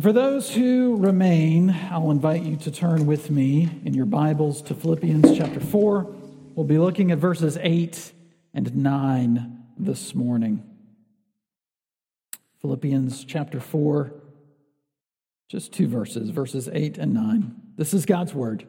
For 0.00 0.14
those 0.14 0.54
who 0.54 0.96
remain, 0.96 1.76
I'll 1.90 2.10
invite 2.10 2.42
you 2.42 2.56
to 2.56 2.70
turn 2.70 3.04
with 3.04 3.30
me 3.30 3.68
in 3.84 3.92
your 3.92 4.06
Bibles 4.06 4.62
to 4.62 4.74
Philippians 4.74 5.36
chapter 5.36 5.60
4. 5.60 6.04
We'll 6.54 6.64
be 6.64 6.78
looking 6.78 7.10
at 7.10 7.18
verses 7.18 7.58
8 7.60 8.12
and 8.54 8.76
9 8.76 9.58
this 9.76 10.14
morning. 10.14 10.64
Philippians 12.62 13.24
chapter 13.24 13.60
4, 13.60 14.10
just 15.50 15.74
two 15.74 15.86
verses, 15.86 16.30
verses 16.30 16.70
8 16.72 16.96
and 16.96 17.12
9. 17.12 17.54
This 17.76 17.92
is 17.92 18.06
God's 18.06 18.32
word. 18.32 18.66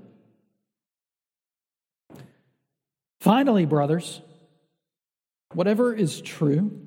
Finally, 3.22 3.66
brothers, 3.66 4.22
whatever 5.54 5.94
is 5.94 6.20
true, 6.20 6.78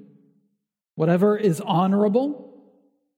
whatever 0.97 1.35
is 1.35 1.63
honorable, 1.63 2.54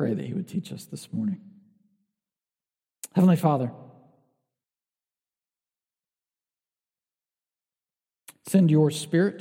pray 0.00 0.14
that 0.14 0.24
He 0.24 0.32
would 0.32 0.48
teach 0.48 0.72
us 0.72 0.86
this 0.86 1.12
morning. 1.12 1.38
Heavenly 3.14 3.36
Father, 3.36 3.70
send 8.48 8.70
your 8.70 8.90
Spirit 8.90 9.40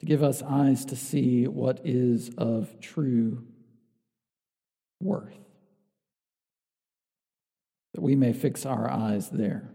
to 0.00 0.04
give 0.04 0.22
us 0.22 0.42
eyes 0.42 0.84
to 0.84 0.96
see 0.96 1.48
what 1.48 1.80
is 1.84 2.30
of 2.36 2.78
true 2.80 3.42
worth, 5.00 5.32
that 7.94 8.02
we 8.02 8.14
may 8.16 8.34
fix 8.34 8.66
our 8.66 8.86
eyes 8.90 9.30
there, 9.30 9.70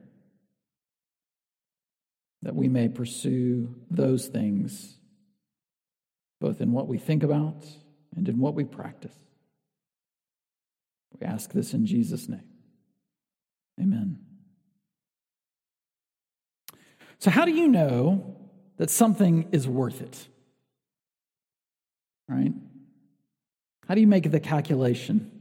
that 2.43 2.53
we 2.53 2.69
may 2.69 2.89
pursue 2.89 3.73
those 3.89 4.27
things 4.27 4.99
both 6.39 6.61
in 6.61 6.73
what 6.73 6.87
we 6.87 6.99
think 6.99 7.23
about 7.23 7.65
and 8.15 8.29
in 8.29 8.37
what 8.37 8.53
we 8.53 8.63
practice. 8.63 9.15
We 11.19 11.25
ask 11.25 11.51
this 11.51 11.73
in 11.73 11.85
Jesus' 11.85 12.27
name. 12.27 12.43
Amen. 13.79 14.19
So, 17.19 17.31
how 17.31 17.45
do 17.45 17.51
you 17.51 17.67
know 17.67 18.35
that 18.77 18.89
something 18.89 19.49
is 19.51 19.67
worth 19.67 20.01
it? 20.01 20.27
Right? 22.27 22.53
How 23.87 23.95
do 23.95 24.01
you 24.01 24.07
make 24.07 24.29
the 24.29 24.39
calculation? 24.39 25.31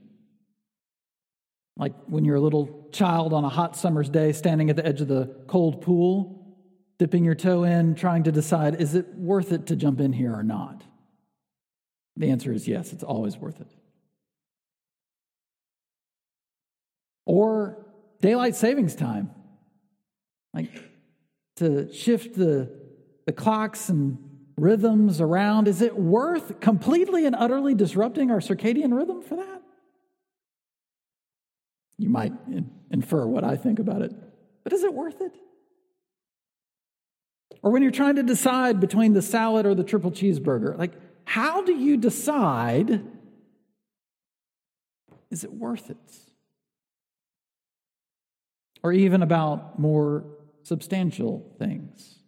Like 1.77 1.95
when 2.07 2.25
you're 2.25 2.37
a 2.37 2.41
little 2.41 2.89
child 2.93 3.33
on 3.33 3.45
a 3.45 3.49
hot 3.49 3.77
summer's 3.77 4.09
day 4.09 4.33
standing 4.33 4.71
at 4.71 4.77
the 4.77 4.87
edge 4.87 5.01
of 5.01 5.09
the 5.09 5.35
cold 5.49 5.83
pool, 5.83 6.57
dipping 6.99 7.25
your 7.25 7.35
toe 7.35 7.65
in, 7.65 7.95
trying 7.95 8.23
to 8.25 8.33
decide 8.33 8.81
is 8.81 8.95
it 8.95 9.15
worth 9.15 9.51
it 9.51 9.67
to 9.67 9.77
jump 9.77 10.01
in 10.01 10.13
here 10.13 10.33
or 10.33 10.45
not? 10.45 10.83
The 12.17 12.31
answer 12.31 12.53
is 12.53 12.69
yes, 12.69 12.93
it's 12.93 13.03
always 13.03 13.37
worth 13.37 13.61
it. 13.61 13.69
Or 17.27 17.87
daylight 18.21 18.57
savings 18.57 18.95
time. 18.95 19.31
Like 20.53 20.71
to 21.57 21.93
shift 21.93 22.37
the, 22.37 22.71
the 23.27 23.33
clocks 23.33 23.89
and 23.89 24.19
rhythms 24.57 25.21
around, 25.21 25.69
is 25.69 25.83
it 25.83 25.97
worth 25.97 26.61
completely 26.61 27.27
and 27.27 27.35
utterly 27.35 27.75
disrupting 27.75 28.31
our 28.31 28.39
circadian 28.39 28.97
rhythm 28.97 29.23
for 29.23 29.37
that? 29.37 29.63
You 31.99 32.09
might 32.09 32.33
infer 32.91 33.27
what 33.27 33.45
I 33.45 33.57
think 33.57 33.79
about 33.79 34.03
it, 34.03 34.13
but 34.63 34.73
is 34.73 34.83
it 34.83 34.93
worth 34.93 35.21
it? 35.21 35.33
Or 37.63 37.71
when 37.71 37.83
you're 37.83 37.91
trying 37.91 38.17
to 38.17 38.23
decide 38.23 38.81
between 38.81 39.15
the 39.15 39.23
salad 39.23 39.65
or 39.65 39.75
the 39.75 39.85
triple 39.85 40.11
cheeseburger, 40.11 40.77
like, 40.77 40.93
how 41.25 41.63
do 41.63 41.73
you 41.73 41.97
decide? 41.97 43.03
Is 45.31 45.45
it 45.45 45.53
worth 45.53 45.89
it? 45.89 45.97
Or 48.85 48.93
even 48.93 49.23
about 49.23 49.79
more 49.79 50.27
substantial 50.63 51.51
things. 51.59 52.19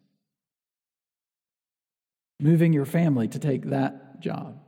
Moving 2.41 2.73
your 2.73 2.87
family 2.87 3.29
to 3.29 3.39
take 3.39 3.67
that 3.67 4.21
job, 4.21 4.59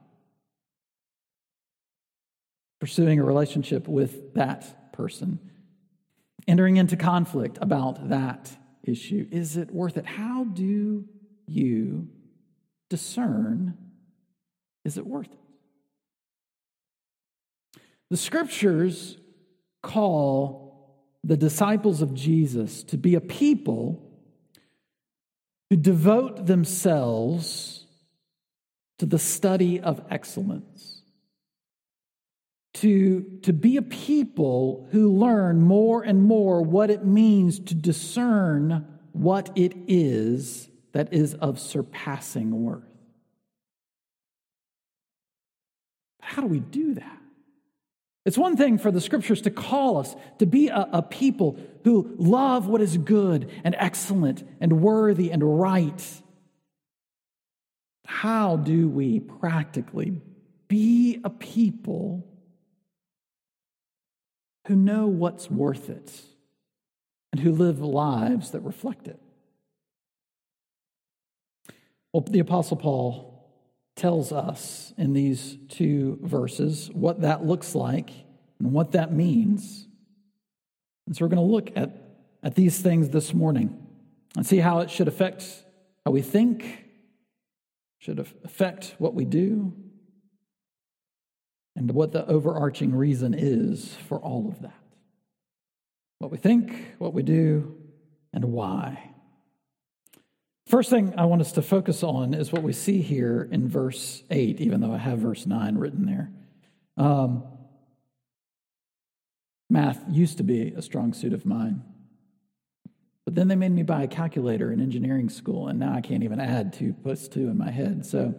pursuing 2.79 3.19
a 3.19 3.25
relationship 3.25 3.89
with 3.89 4.35
that 4.35 4.93
person, 4.93 5.39
entering 6.47 6.77
into 6.77 6.97
conflict 6.97 7.57
about 7.61 8.11
that 8.11 8.51
issue. 8.83 9.27
Is 9.31 9.57
it 9.57 9.71
worth 9.71 9.97
it? 9.97 10.05
How 10.05 10.45
do 10.45 11.07
you 11.47 12.09
discern? 12.91 13.79
Is 14.85 14.99
it 14.99 15.07
worth 15.07 15.33
it? 15.33 15.39
The 18.11 18.19
scriptures 18.19 19.17
call 19.83 20.68
the 21.29 21.37
disciples 21.37 22.01
of 22.01 22.15
Jesus 22.15 22.83
to 22.85 22.97
be 22.97 23.15
a 23.15 23.21
people 23.21 24.03
who 25.69 25.77
devote 25.77 26.47
themselves 26.47 27.85
to 28.99 29.05
the 29.05 29.19
study 29.19 29.79
of 29.79 30.01
excellence, 30.09 31.03
to, 32.73 33.41
to 33.43 33.53
be 33.53 33.77
a 33.77 33.83
people 33.83 34.89
who 34.91 35.13
learn 35.13 35.61
more 35.61 36.03
and 36.03 36.23
more 36.23 36.63
what 36.63 36.91
it 36.91 37.05
means 37.05 37.59
to 37.59 37.75
discern 37.75 38.87
what 39.13 39.51
it 39.55 39.75
is 39.87 40.71
that 40.93 41.13
is 41.13 41.35
of 41.35 41.61
surpassing 41.61 42.65
worth. 42.65 42.85
How 46.23 46.41
do 46.41 46.49
we 46.49 46.61
do 46.61 46.95
that? 46.95 47.18
It's 48.29 48.37
one 48.37 48.59
thing 48.59 48.77
for 48.77 48.91
the 48.91 49.01
scriptures 49.01 49.41
to 49.41 49.51
call 49.51 49.97
us 49.97 50.15
to 50.39 50.45
be 50.45 50.69
a, 50.69 50.87
a, 50.93 51.01
people 51.01 51.59
who 51.85 52.15
love 52.19 52.69
what 52.69 52.83
is 52.83 52.99
good 52.99 53.51
and 53.65 53.75
excellent 53.79 54.47
and 54.61 54.83
worthy 54.83 55.31
and 55.31 55.59
right. 55.59 56.05
How 58.05 58.57
do 58.57 58.87
we 58.87 59.19
practically 59.19 60.21
be 60.69 61.23
a 61.25 61.31
people 61.31 62.27
who 64.67 64.77
know 64.77 65.07
what's 65.07 65.51
worth 65.51 65.89
it 65.89 66.13
and 67.33 67.41
who 67.41 67.51
live 67.51 67.81
lives 67.81 68.51
that 68.51 68.61
reflect 68.61 69.09
it? 69.09 69.19
Well, 72.13 72.27
the 72.29 72.41
Apostle 72.41 72.77
Paul 72.77 73.38
tells 73.99 74.33
us 74.33 74.95
in 74.97 75.13
these 75.13 75.59
two 75.69 76.19
verses 76.23 76.89
what 76.93 77.21
that 77.21 77.45
looks 77.45 77.75
like 77.75 78.11
and 78.59 78.73
what 78.73 78.93
that 78.93 79.13
means. 79.13 79.87
And 81.07 81.17
so 81.17 81.25
we're 81.25 81.31
going 81.31 81.47
to 81.47 81.53
look 81.53 81.71
at, 81.77 81.91
at 82.43 82.55
these 82.55 82.81
things 82.81 83.11
this 83.11 83.35
morning 83.35 83.87
and 84.37 84.47
see 84.47 84.59
how 84.59 84.81
it 84.81 84.91
should 84.91 85.09
affect 85.09 85.65
how 86.07 86.13
we 86.13 86.23
think, 86.23 86.85
should 87.99 88.19
affect 88.19 88.95
what 88.99 89.15
we 89.15 89.25
do, 89.25 89.75
and 91.77 91.91
what 91.93 92.13
the 92.13 92.27
overarching 92.27 92.95
reason 92.95 93.35
is 93.35 93.95
for 94.09 94.19
all 94.19 94.49
of 94.49 94.63
that. 94.63 94.73
What 96.19 96.31
we 96.31 96.39
think, 96.39 96.95
what 96.99 97.15
we 97.15 97.23
do, 97.23 97.77
and 98.33 98.47
why. 98.47 99.11
First 100.69 100.91
thing 100.91 101.15
I 101.17 101.25
want 101.25 101.41
us 101.41 101.53
to 101.53 101.63
focus 101.63 102.03
on 102.03 102.35
is 102.35 102.53
what 102.53 102.63
we 102.63 102.75
see 102.75 103.01
here 103.01 103.49
in 103.51 103.71
verse 103.71 104.23
8, 104.31 104.61
even 104.61 104.83
though 104.83 104.93
I 104.93 104.99
have 104.99 105.21
verse 105.21 105.47
9 105.47 105.79
written 105.79 106.05
there. 106.05 106.31
Um, 106.99 107.43
math 109.71 109.99
used 110.11 110.37
to 110.37 110.43
be 110.43 110.75
a 110.77 110.83
strong 110.83 111.15
suit 111.15 111.33
of 111.33 111.47
mine. 111.47 111.83
But 113.25 113.35
then 113.35 113.49
they 113.49 113.57
made 113.57 113.73
me 113.73 113.83
buy 113.83 114.03
a 114.03 114.09
calculator 114.09 114.71
in 114.71 114.83
engineering 114.83 115.31
school, 115.31 115.69
and 115.69 115.79
now 115.79 115.95
I 115.95 116.03
can't 116.03 116.23
even 116.23 116.39
add 116.39 116.75
two 116.75 116.95
plus 117.03 117.29
two 117.29 117.49
in 117.49 117.57
my 117.57 117.71
head. 117.71 118.05
So 118.05 118.35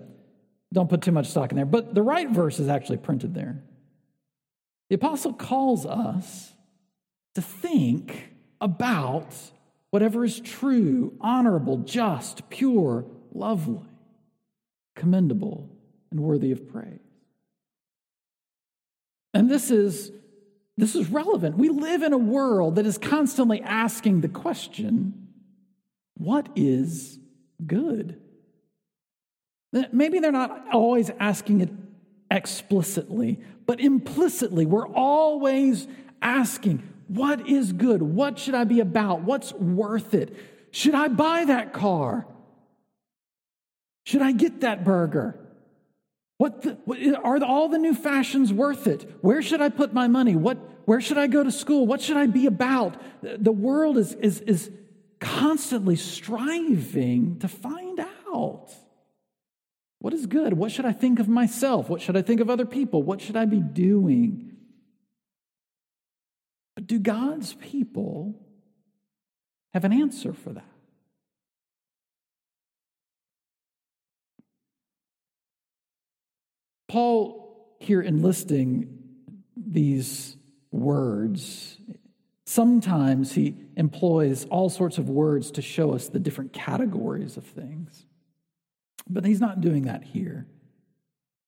don't 0.72 0.90
put 0.90 1.02
too 1.02 1.12
much 1.12 1.30
stock 1.30 1.50
in 1.52 1.56
there. 1.56 1.66
But 1.66 1.96
the 1.96 2.04
right 2.04 2.30
verse 2.30 2.60
is 2.60 2.70
actually 2.70 2.98
printed 2.98 3.34
there. 3.34 3.64
The 4.90 4.96
apostle 4.96 5.34
calls 5.34 5.88
us 5.88 6.54
to 7.34 7.42
think 7.42 8.34
about 8.62 9.34
whatever 9.92 10.24
is 10.24 10.40
true, 10.40 11.14
honorable, 11.22 11.78
just, 11.78 12.50
pure, 12.50 13.06
lovely, 13.34 13.88
commendable, 14.96 15.70
and 16.12 16.20
worthy 16.20 16.52
of 16.52 16.68
praise. 16.68 17.00
And 19.34 19.50
this 19.50 19.72
is 19.72 20.12
this 20.78 20.96
is 20.96 21.10
relevant. 21.10 21.58
We 21.58 21.68
live 21.68 22.04
in 22.04 22.14
a 22.14 22.18
world 22.18 22.76
that 22.76 22.86
is 22.86 22.98
constantly 22.98 23.62
asking 23.62 24.22
the 24.22 24.30
question 24.30 25.28
what 26.18 26.50
is 26.56 27.20
good? 27.66 28.20
Maybe 29.92 30.20
they're 30.20 30.32
not 30.32 30.66
always 30.74 31.12
asking 31.20 31.62
it 31.62 31.70
explicitly, 32.32 33.40
but 33.66 33.80
implicitly, 33.80 34.66
we're 34.66 34.88
always 34.88 35.88
asking, 36.22 36.82
What 37.10 37.50
is 37.50 37.74
good? 37.74 38.02
What 38.04 38.38
should 38.38 38.54
I 38.54 38.64
be 38.66 38.80
about? 38.80 39.24
What's 39.24 39.52
worth 39.54 40.14
it? 40.14 40.36
Should 40.72 40.94
I 40.94 41.08
buy 41.08 41.46
that 41.46 41.74
car? 41.74 42.28
Should 44.06 44.22
I 44.22 44.32
get 44.32 44.62
that 44.62 44.84
burger? 44.84 45.38
What, 46.38 46.62
the, 46.62 46.78
what 46.86 47.00
are 47.24 47.44
all 47.44 47.68
the 47.68 47.80
new 47.80 47.96
fashions 47.96 48.54
worth 48.54 48.86
it? 48.86 49.10
Where 49.22 49.42
should 49.42 49.60
I 49.60 49.70
put 49.70 49.92
my 49.92 50.08
money? 50.08 50.36
What, 50.36 50.58
where 50.86 51.02
should 51.02 51.18
I 51.18 51.26
go 51.26 51.44
to 51.44 51.52
school? 51.52 51.88
What 51.88 52.00
should 52.00 52.16
I 52.16 52.28
be 52.28 52.46
about? 52.46 52.96
The 53.22 53.52
world 53.52 53.98
is, 53.98 54.14
is, 54.14 54.40
is 54.42 54.70
constantly 55.20 55.96
striving 55.96 57.40
to 57.40 57.48
find 57.48 58.00
out 58.00 58.72
what 59.98 60.14
is 60.14 60.28
good? 60.28 60.54
What 60.54 60.72
should 60.72 60.86
I 60.86 60.94
think 60.94 61.20
of 61.20 61.28
myself? 61.28 61.90
What 61.90 62.02
should 62.02 62.16
I 62.16 62.22
think 62.22 62.40
of 62.40 62.50
other 62.50 62.66
people? 62.66 63.04
What 63.04 63.20
should 63.20 63.36
I 63.36 63.46
be 63.46 63.60
doing? 63.60 64.49
But 66.80 66.88
do 66.88 66.98
God's 66.98 67.56
people 67.56 68.40
have 69.74 69.84
an 69.84 69.92
answer 69.92 70.32
for 70.32 70.54
that? 70.54 70.64
Paul, 76.88 77.76
here 77.82 78.00
enlisting 78.00 78.98
these 79.58 80.38
words, 80.72 81.78
sometimes 82.46 83.34
he 83.34 83.58
employs 83.76 84.46
all 84.46 84.70
sorts 84.70 84.98
of 84.98 85.10
words 85.10 85.52
to 85.52 85.62
show 85.62 85.94
us 85.94 86.08
the 86.08 86.18
different 86.18 86.54
categories 86.54 87.36
of 87.36 87.44
things. 87.44 88.06
But 89.10 89.26
he's 89.26 89.42
not 89.42 89.60
doing 89.60 89.82
that 89.82 90.02
here. 90.02 90.48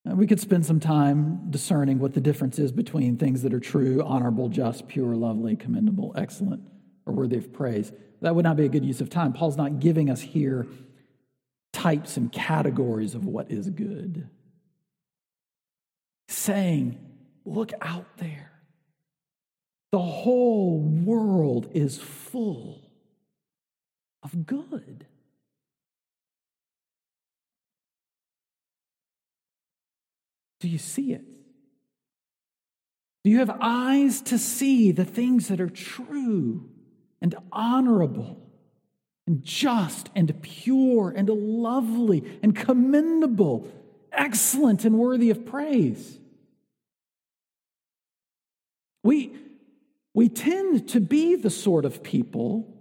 Uh, 0.09 0.15
we 0.15 0.25
could 0.25 0.39
spend 0.39 0.65
some 0.65 0.79
time 0.79 1.49
discerning 1.49 1.99
what 1.99 2.13
the 2.13 2.21
difference 2.21 2.57
is 2.57 2.71
between 2.71 3.17
things 3.17 3.43
that 3.43 3.53
are 3.53 3.59
true, 3.59 4.01
honorable, 4.03 4.49
just, 4.49 4.87
pure, 4.87 5.15
lovely, 5.15 5.55
commendable, 5.55 6.13
excellent, 6.15 6.63
or 7.05 7.13
worthy 7.13 7.37
of 7.37 7.53
praise. 7.53 7.91
That 8.21 8.35
would 8.35 8.43
not 8.43 8.57
be 8.57 8.65
a 8.65 8.69
good 8.69 8.85
use 8.85 9.01
of 9.01 9.09
time. 9.09 9.33
Paul's 9.33 9.57
not 9.57 9.79
giving 9.79 10.09
us 10.09 10.21
here 10.21 10.67
types 11.73 12.17
and 12.17 12.31
categories 12.31 13.15
of 13.15 13.25
what 13.25 13.51
is 13.51 13.69
good 13.69 14.29
saying, 16.31 16.97
Look 17.43 17.71
out 17.81 18.17
there. 18.17 18.51
The 19.91 19.99
whole 19.99 20.79
world 20.79 21.69
is 21.73 21.97
full 21.97 22.91
of 24.21 24.45
good. 24.45 25.07
Do 30.61 30.69
you 30.69 30.77
see 30.77 31.11
it? 31.11 31.23
Do 33.23 33.29
you 33.29 33.39
have 33.39 33.57
eyes 33.59 34.21
to 34.23 34.37
see 34.37 34.91
the 34.91 35.05
things 35.05 35.49
that 35.49 35.59
are 35.59 35.69
true 35.69 36.69
and 37.21 37.35
honorable 37.51 38.37
and 39.27 39.43
just 39.43 40.09
and 40.15 40.41
pure 40.41 41.13
and 41.15 41.29
lovely 41.29 42.39
and 42.41 42.55
commendable, 42.55 43.67
excellent 44.11 44.85
and 44.85 44.97
worthy 44.97 45.29
of 45.29 45.45
praise? 45.45 46.19
We, 49.03 49.35
we 50.13 50.29
tend 50.29 50.89
to 50.89 50.99
be 50.99 51.35
the 51.35 51.49
sort 51.49 51.85
of 51.85 52.03
people 52.03 52.71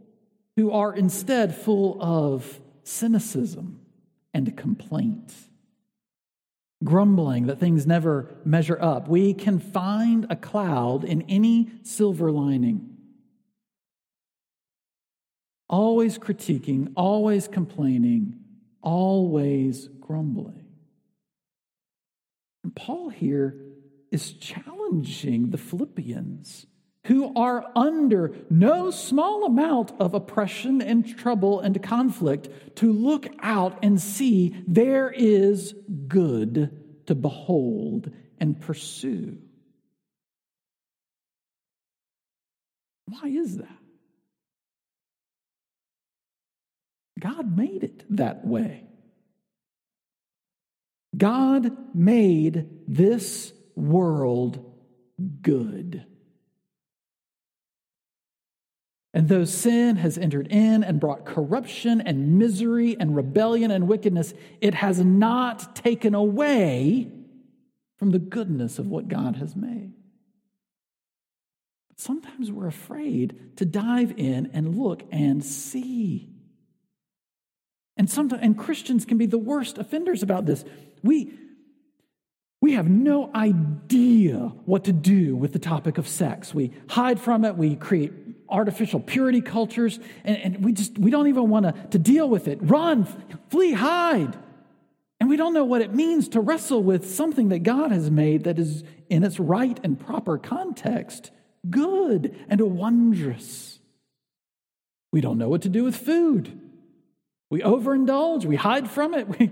who 0.56 0.71
are 0.71 0.94
instead 0.94 1.55
full 1.55 1.97
of 2.03 2.61
cynicism 2.83 3.81
and 4.35 4.56
complaint, 4.56 5.33
grumbling 6.82 7.47
that 7.47 7.59
things 7.59 7.87
never 7.87 8.35
measure 8.44 8.79
up. 8.81 9.09
We 9.09 9.35
can 9.35 9.59
find 9.59 10.27
a 10.31 10.37
cloud 10.37 11.05
in 11.05 11.23
any 11.23 11.71
silver 11.82 12.31
lining. 12.31 12.97
Always 15.69 16.19
critiquing, 16.19 16.93
always 16.97 17.47
complaining, 17.47 18.41
always 18.82 19.88
grumbling. 20.00 20.65
And 22.65 22.75
Paul 22.75 23.11
here 23.11 23.56
is 24.11 24.33
challenging 24.33 25.50
the 25.50 25.59
Philippians 25.59 26.67
who 27.05 27.35
are 27.35 27.64
under 27.75 28.35
no 28.50 28.91
small 28.91 29.44
amount 29.47 29.93
of 29.99 30.14
oppression 30.14 30.82
and 30.82 31.17
trouble 31.17 31.61
and 31.61 31.82
conflict 31.82 32.76
to 32.76 32.93
look 32.93 33.29
out 33.41 33.79
and 33.82 34.00
see 34.00 34.55
there 34.67 35.11
is 35.11 35.75
good 36.08 37.05
to 37.06 37.14
behold 37.14 38.11
and 38.38 38.61
pursue. 38.61 39.38
Why 43.06 43.29
is 43.29 43.56
that? 43.56 43.69
God 47.19 47.56
made 47.56 47.82
it 47.82 48.05
that 48.17 48.47
way. 48.47 48.85
God 51.17 51.94
made 51.94 52.69
this 52.87 53.52
world 53.75 54.64
good. 55.43 56.06
And 59.12 59.29
though 59.29 59.45
sin 59.45 59.97
has 59.97 60.17
entered 60.17 60.47
in 60.49 60.85
and 60.85 61.01
brought 61.01 61.25
corruption 61.25 62.01
and 62.01 62.39
misery 62.39 62.97
and 62.99 63.17
rebellion 63.17 63.71
and 63.71 63.89
wickedness, 63.89 64.35
it 64.61 64.75
has 64.75 65.01
not 65.01 65.75
taken 65.75 66.15
away 66.15 67.11
from 67.99 68.11
the 68.11 68.21
goodness 68.21 68.79
of 68.79 68.87
what 68.87 69.09
God 69.09 69.37
has 69.37 69.57
made. 69.57 69.93
But 71.89 72.01
sometimes 72.01 72.53
we're 72.53 72.69
afraid 72.69 73.57
to 73.57 73.65
dive 73.65 74.15
in 74.17 74.51
and 74.53 74.79
look 74.79 75.03
and 75.11 75.45
see. 75.45 76.31
And 77.97 78.09
sometimes 78.09 78.43
and 78.43 78.57
Christians 78.57 79.05
can 79.05 79.19
be 79.19 79.27
the 79.27 79.39
worst 79.39 79.77
offenders 79.77 80.23
about 80.23 80.47
this. 80.47 80.65
We 81.03 81.37
we 82.62 82.75
have 82.75 82.89
no 82.89 83.31
idea 83.35 84.37
what 84.67 84.85
to 84.85 84.93
do 84.93 85.35
with 85.35 85.53
the 85.53 85.59
topic 85.59 85.97
of 85.97 86.07
sex. 86.07 86.55
We 86.55 86.73
hide 86.91 87.19
from 87.19 87.45
it, 87.45 87.57
we 87.57 87.75
create 87.75 88.20
artificial 88.50 89.00
purity 89.00 89.40
cultures, 89.40 89.99
and, 90.25 90.37
and 90.37 90.64
we 90.64 90.73
just 90.73 90.99
we 90.99 91.11
don't 91.11 91.28
even 91.28 91.49
want 91.49 91.90
to, 91.90 91.99
deal 91.99 92.28
with 92.28 92.49
it. 92.49 92.59
Run, 92.62 93.07
flee, 93.50 93.73
hide. 93.73 94.37
And 95.21 95.28
we 95.28 95.37
don't 95.37 95.52
know 95.52 95.64
what 95.64 95.83
it 95.83 95.95
means 95.95 96.28
to 96.30 96.40
wrestle 96.40 96.83
with 96.83 97.14
something 97.14 97.50
that 97.50 97.59
God 97.59 97.92
has 97.92 98.11
made 98.11 98.45
that 98.45 98.59
is 98.59 98.85
in 99.11 99.23
its 99.23 99.38
right 99.38 99.78
and 99.85 100.00
proper 100.00 100.38
context, 100.38 101.30
good 101.69 102.35
and 102.49 102.61
wondrous. 102.61 103.78
We 105.12 105.21
don't 105.21 105.37
know 105.37 105.49
what 105.49 105.62
to 105.62 105.69
do 105.69 105.85
with 105.85 105.97
food. 105.97 106.59
We 107.50 107.61
overindulge, 107.61 108.45
we 108.47 108.57
hide 108.57 108.88
from 108.88 109.12
it, 109.12 109.28
we, 109.38 109.50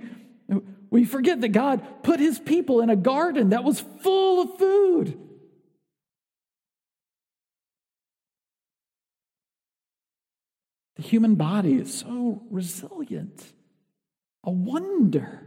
we 0.90 1.04
forget 1.04 1.42
that 1.42 1.48
God 1.48 2.02
put 2.02 2.18
his 2.20 2.38
people 2.38 2.80
in 2.80 2.88
a 2.88 2.96
garden 2.96 3.50
that 3.50 3.64
was 3.64 3.80
full 3.80 4.42
of 4.42 4.58
food. 4.58 5.20
Human 11.08 11.34
body 11.34 11.74
is 11.74 11.92
so 11.92 12.42
resilient, 12.50 13.52
a 14.44 14.50
wonder. 14.50 15.44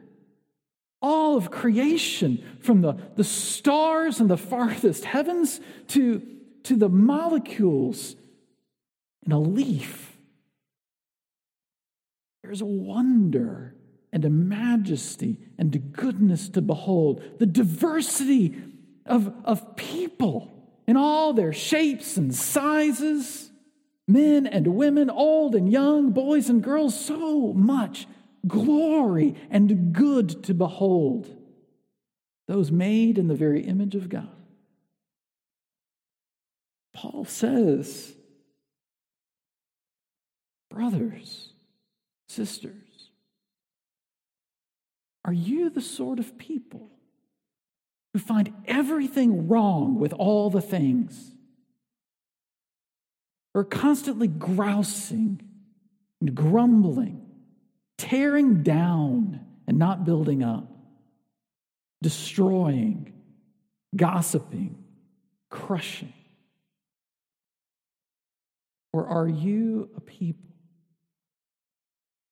All 1.01 1.35
of 1.35 1.49
creation, 1.49 2.43
from 2.59 2.81
the, 2.81 2.93
the 3.15 3.23
stars 3.23 4.19
and 4.19 4.29
the 4.29 4.37
farthest 4.37 5.03
heavens 5.03 5.59
to, 5.89 6.21
to 6.63 6.75
the 6.75 6.89
molecules 6.89 8.15
in 9.25 9.31
a 9.31 9.39
leaf. 9.39 10.15
There's 12.43 12.61
a 12.61 12.65
wonder 12.65 13.75
and 14.13 14.25
a 14.25 14.29
majesty 14.29 15.37
and 15.57 15.73
a 15.73 15.79
goodness 15.79 16.49
to 16.49 16.61
behold. 16.61 17.23
The 17.39 17.45
diversity 17.45 18.61
of, 19.05 19.33
of 19.43 19.75
people 19.75 20.51
in 20.87 20.97
all 20.97 21.33
their 21.33 21.53
shapes 21.53 22.17
and 22.17 22.33
sizes, 22.33 23.50
men 24.11 24.47
and 24.47 24.67
women, 24.67 25.09
old 25.09 25.55
and 25.55 25.71
young, 25.71 26.11
boys 26.11 26.49
and 26.49 26.63
girls, 26.63 26.99
so 26.99 27.53
much 27.53 28.07
glory 28.47 29.35
and 29.49 29.93
good 29.93 30.43
to 30.43 30.53
behold. 30.53 31.29
Those 32.47 32.71
made 32.71 33.17
in 33.17 33.27
the 33.27 33.35
very 33.35 33.61
image 33.61 33.95
of 33.95 34.09
God. 34.09 34.29
Paul 36.93 37.25
says, 37.25 38.13
brothers, 40.69 41.49
sisters, 42.27 42.73
are 45.23 45.33
you 45.33 45.69
the 45.69 45.81
sort 45.81 46.19
of 46.19 46.37
people 46.37 46.89
who 48.13 48.19
find 48.19 48.53
everything 48.65 49.47
wrong 49.47 49.99
with 49.99 50.13
all 50.13 50.49
the 50.49 50.61
things? 50.61 51.31
We're 53.53 53.63
constantly 53.65 54.27
grousing 54.27 55.41
and 56.21 56.35
grumbling, 56.35 57.25
tearing 57.97 58.63
down 58.63 59.41
and 59.67 59.77
not 59.77 60.05
building 60.05 60.43
up, 60.43 60.71
destroying, 62.01 63.11
gossiping, 63.95 64.81
crushing? 65.49 66.13
Or 68.93 69.07
are 69.07 69.27
you 69.27 69.89
a 69.95 70.01
people 70.01 70.49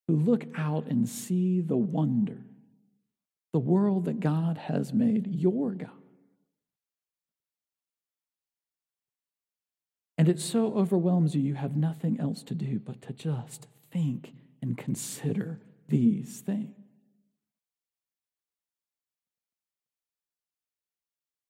who 0.07 0.15
look 0.15 0.45
out 0.55 0.88
and 0.88 1.07
see 1.07 1.61
the 1.61 1.77
wonder, 1.77 2.41
the 3.53 3.59
world 3.59 4.05
that 4.05 4.19
God 4.19 4.57
has 4.57 4.93
made, 4.93 5.27
your 5.35 5.71
God? 5.71 5.89
And 10.19 10.27
it 10.27 10.41
so 10.41 10.73
overwhelms 10.73 11.33
you, 11.33 11.41
you 11.41 11.53
have 11.53 11.77
nothing 11.77 12.19
else 12.19 12.43
to 12.43 12.53
do 12.53 12.77
but 12.79 13.01
to 13.03 13.13
just 13.13 13.67
think 13.89 14.33
and 14.61 14.77
consider 14.77 15.61
these 15.88 16.41
things. 16.41 16.75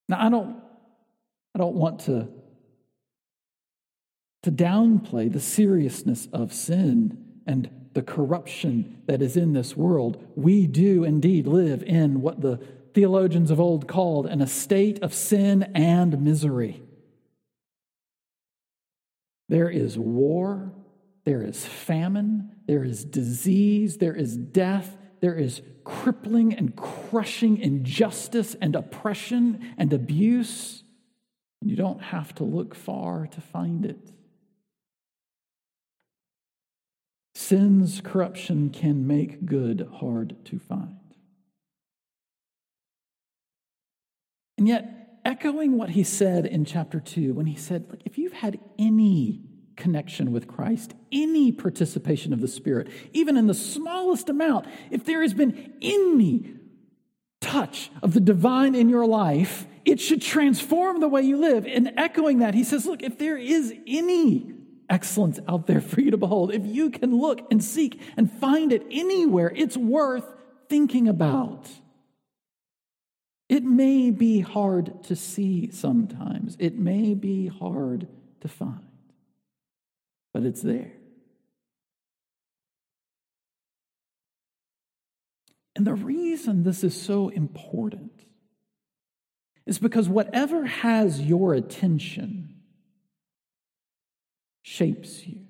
Now, 0.07 0.23
I 0.23 0.29
don't, 0.29 0.57
I 1.55 1.57
don't 1.57 1.77
want 1.77 2.01
to, 2.01 2.27
to 4.43 4.51
downplay 4.51 5.33
the 5.33 5.39
seriousness 5.39 6.27
of 6.31 6.53
sin 6.53 7.41
and 7.47 7.71
the 7.93 8.03
corruption 8.03 9.01
that 9.07 9.23
is 9.23 9.35
in 9.35 9.53
this 9.53 9.75
world. 9.75 10.23
We 10.35 10.67
do 10.67 11.03
indeed 11.03 11.47
live 11.47 11.81
in 11.81 12.21
what 12.21 12.41
the 12.41 12.57
theologians 12.93 13.49
of 13.49 13.59
old 13.59 13.87
called 13.87 14.27
an 14.27 14.41
estate 14.41 15.01
of 15.01 15.11
sin 15.15 15.71
and 15.73 16.21
misery. 16.21 16.83
There 19.49 19.69
is 19.69 19.97
war, 19.97 20.71
there 21.25 21.41
is 21.41 21.65
famine, 21.65 22.55
there 22.67 22.83
is 22.83 23.03
disease, 23.03 23.97
there 23.97 24.15
is 24.15 24.37
death, 24.37 24.95
there 25.21 25.35
is 25.35 25.61
crippling 25.83 26.53
and 26.53 26.75
crushing 26.75 27.57
injustice 27.57 28.55
and 28.61 28.75
oppression 28.75 29.73
and 29.77 29.91
abuse. 29.91 30.83
And 31.61 31.69
you 31.69 31.75
don't 31.75 32.01
have 32.01 32.33
to 32.35 32.43
look 32.43 32.75
far 32.75 33.27
to 33.27 33.41
find 33.41 33.85
it. 33.85 34.11
Sin's 37.33 38.01
corruption 38.01 38.69
can 38.69 39.07
make 39.07 39.45
good 39.45 39.89
hard 39.95 40.35
to 40.45 40.59
find. 40.59 40.97
And 44.57 44.67
yet, 44.67 44.98
echoing 45.29 45.77
what 45.77 45.91
he 45.91 46.03
said 46.03 46.47
in 46.47 46.65
chapter 46.65 46.99
2, 46.99 47.35
when 47.35 47.45
he 47.45 47.55
said, 47.55 47.85
Look, 47.91 47.99
if 48.03 48.17
you've 48.17 48.33
had 48.33 48.59
any 48.79 49.41
connection 49.75 50.31
with 50.31 50.47
Christ, 50.47 50.95
any 51.11 51.51
participation 51.51 52.33
of 52.33 52.41
the 52.41 52.47
Spirit, 52.47 52.87
even 53.13 53.37
in 53.37 53.45
the 53.45 53.53
smallest 53.53 54.27
amount, 54.27 54.65
if 54.89 55.05
there 55.05 55.21
has 55.21 55.35
been 55.35 55.75
any 55.83 56.55
touch 57.41 57.91
of 58.01 58.15
the 58.15 58.19
divine 58.19 58.73
in 58.73 58.89
your 58.89 59.05
life, 59.05 59.67
it 59.85 60.01
should 60.01 60.21
transform 60.21 60.99
the 60.99 61.07
way 61.07 61.21
you 61.21 61.37
live. 61.37 61.67
And 61.67 61.93
echoing 61.95 62.39
that, 62.39 62.55
he 62.55 62.63
says, 62.63 62.87
Look, 62.87 63.03
if 63.03 63.19
there 63.19 63.37
is 63.37 63.71
any 63.85 64.51
excellence 64.89 65.39
out 65.47 65.67
there 65.67 65.79
for 65.79 66.01
you 66.01 66.09
to 66.09 66.17
behold, 66.17 66.51
if 66.55 66.65
you 66.65 66.89
can 66.89 67.15
look 67.15 67.39
and 67.51 67.63
seek 67.63 68.01
and 68.17 68.31
find 68.31 68.73
it 68.73 68.83
anywhere, 68.89 69.53
it's 69.55 69.77
worth 69.77 70.25
thinking 70.69 71.07
about. 71.07 71.69
It 73.49 73.63
may 73.63 74.11
be 74.11 74.39
hard 74.39 75.03
to 75.05 75.15
see 75.15 75.71
sometimes, 75.71 76.55
it 76.59 76.77
may 76.77 77.15
be 77.15 77.47
hard 77.47 78.07
to 78.41 78.47
find 78.47 78.85
but 80.33 80.43
it's 80.43 80.61
there. 80.61 80.91
And 85.75 85.85
the 85.87 85.93
reason 85.93 86.63
this 86.63 86.83
is 86.83 86.99
so 86.99 87.29
important 87.29 88.11
is 89.65 89.79
because 89.79 90.09
whatever 90.09 90.65
has 90.65 91.21
your 91.21 91.53
attention 91.53 92.55
shapes 94.61 95.25
you. 95.25 95.41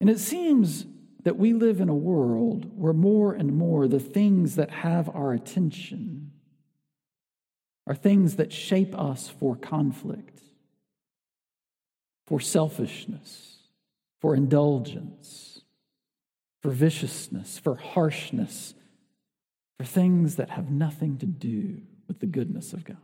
And 0.00 0.08
it 0.10 0.18
seems 0.18 0.86
that 1.24 1.36
we 1.36 1.52
live 1.52 1.80
in 1.80 1.88
a 1.88 1.94
world 1.94 2.70
where 2.76 2.92
more 2.92 3.32
and 3.32 3.56
more 3.56 3.86
the 3.86 4.00
things 4.00 4.56
that 4.56 4.70
have 4.70 5.08
our 5.08 5.32
attention 5.32 6.32
are 7.86 7.94
things 7.94 8.36
that 8.36 8.52
shape 8.52 8.98
us 8.98 9.28
for 9.28 9.56
conflict 9.56 10.42
for 12.32 12.40
selfishness, 12.40 13.58
for 14.20 14.34
indulgence, 14.34 15.60
for 16.62 16.70
viciousness, 16.70 17.58
for 17.58 17.74
harshness, 17.74 18.74
for 19.78 19.84
things 19.84 20.36
that 20.36 20.48
have 20.48 20.70
nothing 20.70 21.18
to 21.18 21.26
do 21.26 21.82
with 22.08 22.20
the 22.20 22.26
goodness 22.26 22.72
of 22.72 22.84
God. 22.84 22.96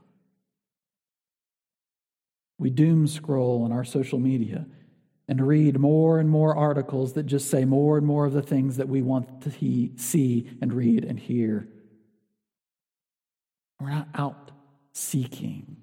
We 2.58 2.70
doom 2.70 3.06
scroll 3.06 3.64
on 3.64 3.72
our 3.72 3.84
social 3.84 4.18
media 4.18 4.66
and 5.28 5.46
read 5.46 5.78
more 5.78 6.18
and 6.18 6.28
more 6.28 6.56
articles 6.56 7.12
that 7.12 7.24
just 7.24 7.50
say 7.50 7.64
more 7.64 7.98
and 7.98 8.06
more 8.06 8.26
of 8.26 8.32
the 8.32 8.42
things 8.42 8.78
that 8.78 8.88
we 8.88 9.02
want 9.02 9.42
to 9.42 9.50
see 9.96 10.50
and 10.62 10.72
read 10.72 11.04
and 11.04 11.20
hear. 11.20 11.68
We're 13.78 13.90
not 13.90 14.08
out 14.14 14.50
seeking 14.92 15.76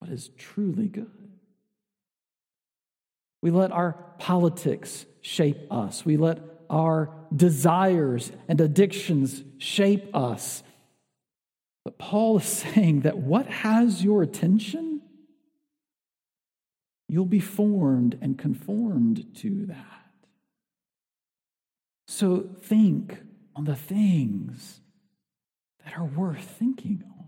what 0.00 0.10
is 0.10 0.28
truly 0.36 0.88
good. 0.88 1.10
We 3.40 3.50
let 3.50 3.72
our 3.72 3.92
politics 4.18 5.06
shape 5.20 5.70
us. 5.70 6.04
We 6.04 6.16
let 6.16 6.40
our 6.68 7.14
desires 7.34 8.32
and 8.48 8.60
addictions 8.60 9.42
shape 9.58 10.14
us. 10.14 10.62
But 11.84 11.98
Paul 11.98 12.38
is 12.38 12.44
saying 12.74 13.02
that 13.02 13.18
what 13.18 13.46
has 13.46 14.02
your 14.02 14.22
attention, 14.22 14.93
you'll 17.14 17.24
be 17.24 17.40
formed 17.40 18.18
and 18.20 18.38
conformed 18.38 19.24
to 19.36 19.66
that. 19.66 19.76
So 22.06 22.48
think 22.60 23.20
on 23.56 23.64
the 23.64 23.76
things 23.76 24.80
that 25.84 25.96
are 25.96 26.04
worth 26.04 26.44
thinking 26.44 27.02
on. 27.18 27.26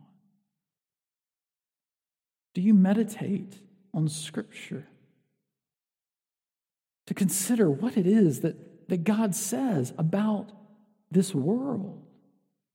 Do 2.54 2.60
you 2.60 2.74
meditate 2.74 3.58
on 3.94 4.08
Scripture? 4.08 4.86
to 7.06 7.14
consider 7.14 7.70
what 7.70 7.96
it 7.96 8.06
is 8.06 8.40
that, 8.40 8.88
that 8.88 9.04
God 9.04 9.34
says 9.34 9.92
about 9.96 10.50
this 11.10 11.34
world, 11.34 12.02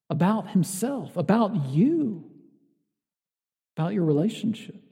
about 0.10 0.50
Himself, 0.51 1.18
about 1.18 1.68
you, 1.68 2.24
about 3.75 3.94
your 3.94 4.06
relationships. 4.06 4.90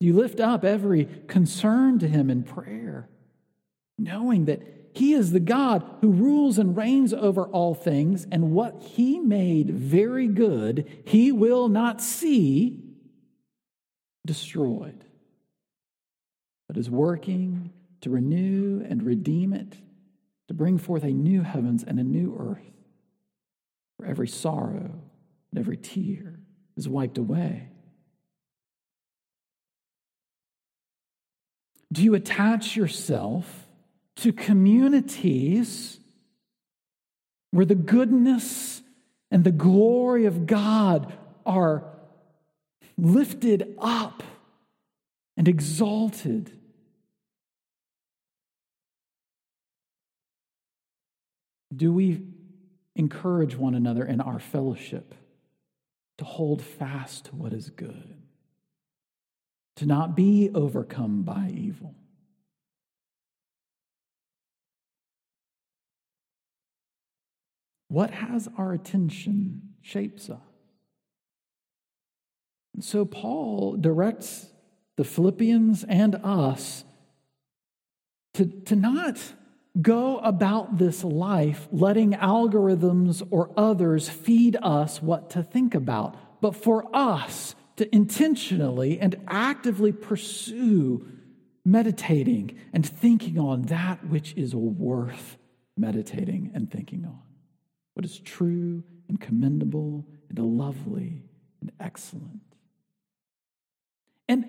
You 0.00 0.14
lift 0.14 0.40
up 0.40 0.64
every 0.64 1.06
concern 1.28 1.98
to 2.00 2.08
Him 2.08 2.30
in 2.30 2.42
prayer, 2.42 3.08
knowing 3.98 4.46
that 4.46 4.62
He 4.94 5.12
is 5.12 5.30
the 5.30 5.40
God 5.40 5.84
who 6.00 6.10
rules 6.10 6.58
and 6.58 6.76
reigns 6.76 7.12
over 7.12 7.44
all 7.44 7.74
things, 7.74 8.26
and 8.32 8.52
what 8.52 8.82
He 8.82 9.20
made 9.20 9.70
very 9.70 10.26
good, 10.26 10.88
He 11.04 11.30
will 11.30 11.68
not 11.68 12.00
see 12.00 12.82
destroyed 14.26 15.04
but 16.70 16.76
is 16.76 16.88
working 16.88 17.72
to 18.00 18.10
renew 18.10 18.80
and 18.88 19.02
redeem 19.02 19.52
it, 19.52 19.74
to 20.46 20.54
bring 20.54 20.78
forth 20.78 21.02
a 21.02 21.10
new 21.10 21.42
heavens 21.42 21.82
and 21.82 21.98
a 21.98 22.04
new 22.04 22.36
earth, 22.38 22.70
where 23.96 24.08
every 24.08 24.28
sorrow 24.28 24.92
and 25.50 25.58
every 25.58 25.76
tear 25.76 26.38
is 26.76 26.88
wiped 26.88 27.18
away. 27.18 27.69
Do 31.92 32.02
you 32.02 32.14
attach 32.14 32.76
yourself 32.76 33.66
to 34.16 34.32
communities 34.32 35.98
where 37.50 37.66
the 37.66 37.74
goodness 37.74 38.82
and 39.30 39.44
the 39.44 39.52
glory 39.52 40.26
of 40.26 40.46
God 40.46 41.12
are 41.44 41.84
lifted 42.96 43.74
up 43.78 44.22
and 45.36 45.48
exalted? 45.48 46.52
Do 51.74 51.92
we 51.92 52.22
encourage 52.94 53.56
one 53.56 53.74
another 53.74 54.04
in 54.04 54.20
our 54.20 54.38
fellowship 54.38 55.14
to 56.18 56.24
hold 56.24 56.62
fast 56.62 57.26
to 57.26 57.36
what 57.36 57.52
is 57.52 57.70
good, 57.70 58.19
to 59.76 59.86
not 59.86 60.16
be 60.16 60.50
overcome 60.54 61.22
by 61.22 61.52
evil? 61.54 61.94
What 67.88 68.10
has 68.10 68.48
our 68.56 68.72
attention 68.72 69.70
shapes 69.82 70.30
us. 70.30 70.38
And 72.74 72.84
so 72.84 73.04
Paul 73.04 73.76
directs 73.76 74.46
the 74.96 75.04
Philippians 75.04 75.84
and 75.84 76.16
us 76.16 76.84
to, 78.34 78.46
to 78.46 78.76
not 78.76 79.18
go 79.80 80.18
about 80.18 80.78
this 80.78 81.02
life 81.02 81.68
letting 81.72 82.12
algorithms 82.12 83.26
or 83.30 83.50
others 83.56 84.08
feed 84.08 84.56
us 84.62 85.02
what 85.02 85.30
to 85.30 85.42
think 85.42 85.74
about, 85.74 86.40
but 86.40 86.54
for 86.54 86.84
us 86.94 87.54
to 87.80 87.94
intentionally 87.94 89.00
and 89.00 89.16
actively 89.26 89.90
pursue 89.90 91.08
meditating 91.64 92.58
and 92.74 92.86
thinking 92.86 93.38
on 93.38 93.62
that 93.62 94.06
which 94.06 94.34
is 94.34 94.54
worth 94.54 95.38
meditating 95.78 96.50
and 96.54 96.70
thinking 96.70 97.06
on. 97.06 97.22
What 97.94 98.04
is 98.04 98.18
true 98.20 98.84
and 99.08 99.18
commendable 99.18 100.06
and 100.28 100.38
lovely 100.38 101.22
and 101.62 101.72
excellent. 101.80 102.42
And, 104.28 104.46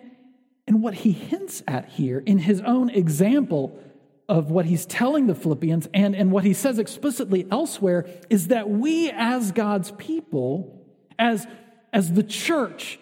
and 0.68 0.84
what 0.84 0.94
he 0.94 1.14
hints 1.14 1.64
at 1.70 1.88
here 1.88 2.20
in 2.20 2.38
his 2.38 2.60
own 2.60 2.90
example 2.90 3.80
of 4.28 4.52
what 4.52 4.66
he's 4.66 4.86
telling 4.86 5.28
the 5.28 5.36
Philippians 5.36 5.88
and, 5.94 6.18
and 6.18 6.34
what 6.34 6.44
he 6.44 6.54
says 6.54 6.80
explicitly 6.80 7.48
elsewhere 7.50 8.10
is 8.30 8.50
that 8.50 8.70
we, 8.70 9.10
as 9.10 9.54
God's 9.54 9.92
people, 9.92 10.86
as, 11.18 11.48
as 11.94 12.12
the 12.12 12.24
church, 12.24 13.00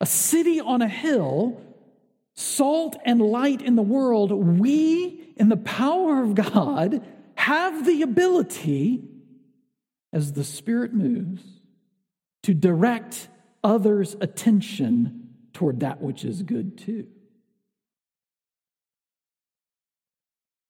a 0.00 0.06
city 0.06 0.60
on 0.60 0.82
a 0.82 0.88
hill, 0.88 1.60
salt 2.36 2.96
and 3.04 3.20
light 3.20 3.62
in 3.62 3.74
the 3.74 3.82
world, 3.82 4.32
we, 4.32 5.32
in 5.36 5.48
the 5.48 5.56
power 5.56 6.22
of 6.22 6.34
God, 6.34 7.04
have 7.34 7.84
the 7.84 8.02
ability, 8.02 9.04
as 10.12 10.32
the 10.32 10.44
Spirit 10.44 10.94
moves, 10.94 11.42
to 12.44 12.54
direct 12.54 13.28
others' 13.64 14.16
attention 14.20 15.30
toward 15.52 15.80
that 15.80 16.00
which 16.00 16.24
is 16.24 16.42
good 16.42 16.78
too. 16.78 17.06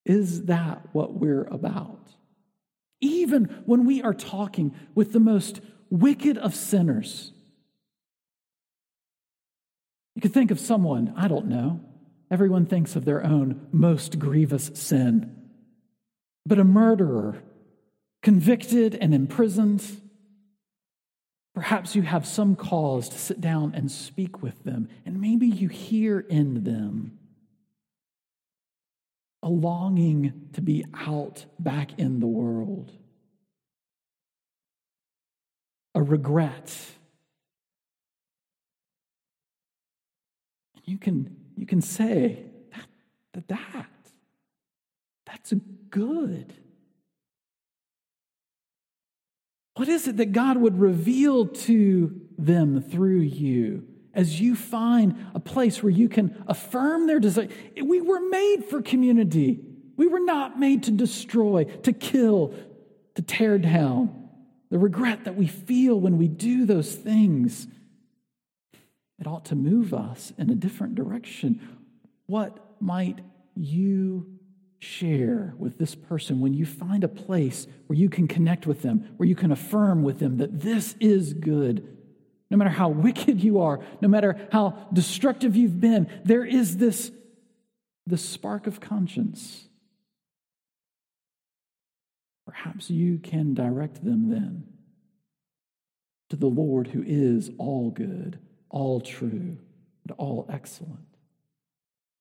Is 0.06 0.46
that 0.46 0.86
what 0.92 1.12
we're 1.14 1.44
about? 1.44 2.14
Even 3.00 3.44
when 3.66 3.84
we 3.84 4.02
are 4.02 4.14
talking 4.14 4.74
with 4.94 5.12
the 5.12 5.20
most 5.20 5.60
wicked 5.90 6.38
of 6.38 6.54
sinners, 6.54 7.32
you 10.18 10.22
could 10.22 10.34
think 10.34 10.50
of 10.50 10.58
someone, 10.58 11.14
I 11.16 11.28
don't 11.28 11.46
know, 11.46 11.78
everyone 12.28 12.66
thinks 12.66 12.96
of 12.96 13.04
their 13.04 13.24
own 13.24 13.68
most 13.70 14.18
grievous 14.18 14.68
sin, 14.74 15.32
but 16.44 16.58
a 16.58 16.64
murderer, 16.64 17.40
convicted 18.20 18.96
and 18.96 19.14
imprisoned. 19.14 19.84
Perhaps 21.54 21.94
you 21.94 22.02
have 22.02 22.26
some 22.26 22.56
cause 22.56 23.08
to 23.10 23.16
sit 23.16 23.40
down 23.40 23.76
and 23.76 23.92
speak 23.92 24.42
with 24.42 24.64
them, 24.64 24.88
and 25.06 25.20
maybe 25.20 25.46
you 25.46 25.68
hear 25.68 26.18
in 26.18 26.64
them 26.64 27.16
a 29.44 29.48
longing 29.48 30.48
to 30.54 30.60
be 30.60 30.84
out 30.94 31.44
back 31.60 31.96
in 31.96 32.18
the 32.18 32.26
world, 32.26 32.90
a 35.94 36.02
regret. 36.02 36.76
You 40.88 40.98
can, 40.98 41.36
you 41.56 41.66
can 41.66 41.80
say, 41.80 42.44
that, 42.72 42.86
that, 43.34 43.48
that, 43.48 43.86
that's 45.26 45.52
good. 45.90 46.54
What 49.74 49.88
is 49.88 50.08
it 50.08 50.16
that 50.16 50.32
God 50.32 50.56
would 50.56 50.80
reveal 50.80 51.46
to 51.46 52.20
them 52.36 52.80
through 52.82 53.20
you? 53.20 53.86
as 54.14 54.40
you 54.40 54.56
find 54.56 55.14
a 55.32 55.38
place 55.38 55.80
where 55.80 55.92
you 55.92 56.08
can 56.08 56.42
affirm 56.48 57.06
their 57.06 57.20
desire. 57.20 57.46
We 57.80 58.00
were 58.00 58.20
made 58.20 58.64
for 58.64 58.82
community. 58.82 59.60
We 59.96 60.08
were 60.08 60.18
not 60.18 60.58
made 60.58 60.82
to 60.84 60.90
destroy, 60.90 61.64
to 61.84 61.92
kill, 61.92 62.52
to 63.14 63.22
tear 63.22 63.58
down. 63.58 64.28
The 64.70 64.78
regret 64.78 65.24
that 65.24 65.36
we 65.36 65.46
feel 65.46 66.00
when 66.00 66.18
we 66.18 66.26
do 66.26 66.66
those 66.66 66.92
things, 66.92 67.68
it 69.20 69.26
ought 69.26 69.46
to 69.46 69.56
move 69.56 69.92
us 69.92 70.32
in 70.38 70.50
a 70.50 70.54
different 70.54 70.94
direction. 70.94 71.60
What 72.26 72.76
might 72.80 73.20
you 73.54 74.38
share 74.78 75.54
with 75.58 75.78
this 75.78 75.94
person 75.94 76.40
when 76.40 76.54
you 76.54 76.64
find 76.64 77.02
a 77.02 77.08
place 77.08 77.66
where 77.86 77.98
you 77.98 78.08
can 78.08 78.28
connect 78.28 78.66
with 78.66 78.82
them, 78.82 79.08
where 79.16 79.28
you 79.28 79.34
can 79.34 79.50
affirm 79.50 80.02
with 80.02 80.20
them 80.20 80.36
that 80.36 80.60
this 80.60 80.94
is 81.00 81.34
good? 81.34 81.96
No 82.50 82.56
matter 82.56 82.70
how 82.70 82.88
wicked 82.88 83.42
you 83.42 83.60
are, 83.60 83.80
no 84.00 84.08
matter 84.08 84.48
how 84.52 84.86
destructive 84.92 85.56
you've 85.56 85.80
been, 85.80 86.08
there 86.24 86.44
is 86.44 86.76
this, 86.76 87.10
this 88.06 88.22
spark 88.22 88.66
of 88.66 88.80
conscience. 88.80 89.68
Perhaps 92.46 92.88
you 92.88 93.18
can 93.18 93.52
direct 93.52 94.02
them 94.02 94.30
then 94.30 94.64
to 96.30 96.36
the 96.36 96.46
Lord 96.46 96.88
who 96.88 97.02
is 97.06 97.50
all 97.58 97.90
good, 97.90 98.38
all 98.70 99.00
true, 99.00 99.56
and 100.04 100.12
all 100.16 100.46
excellent. 100.50 101.00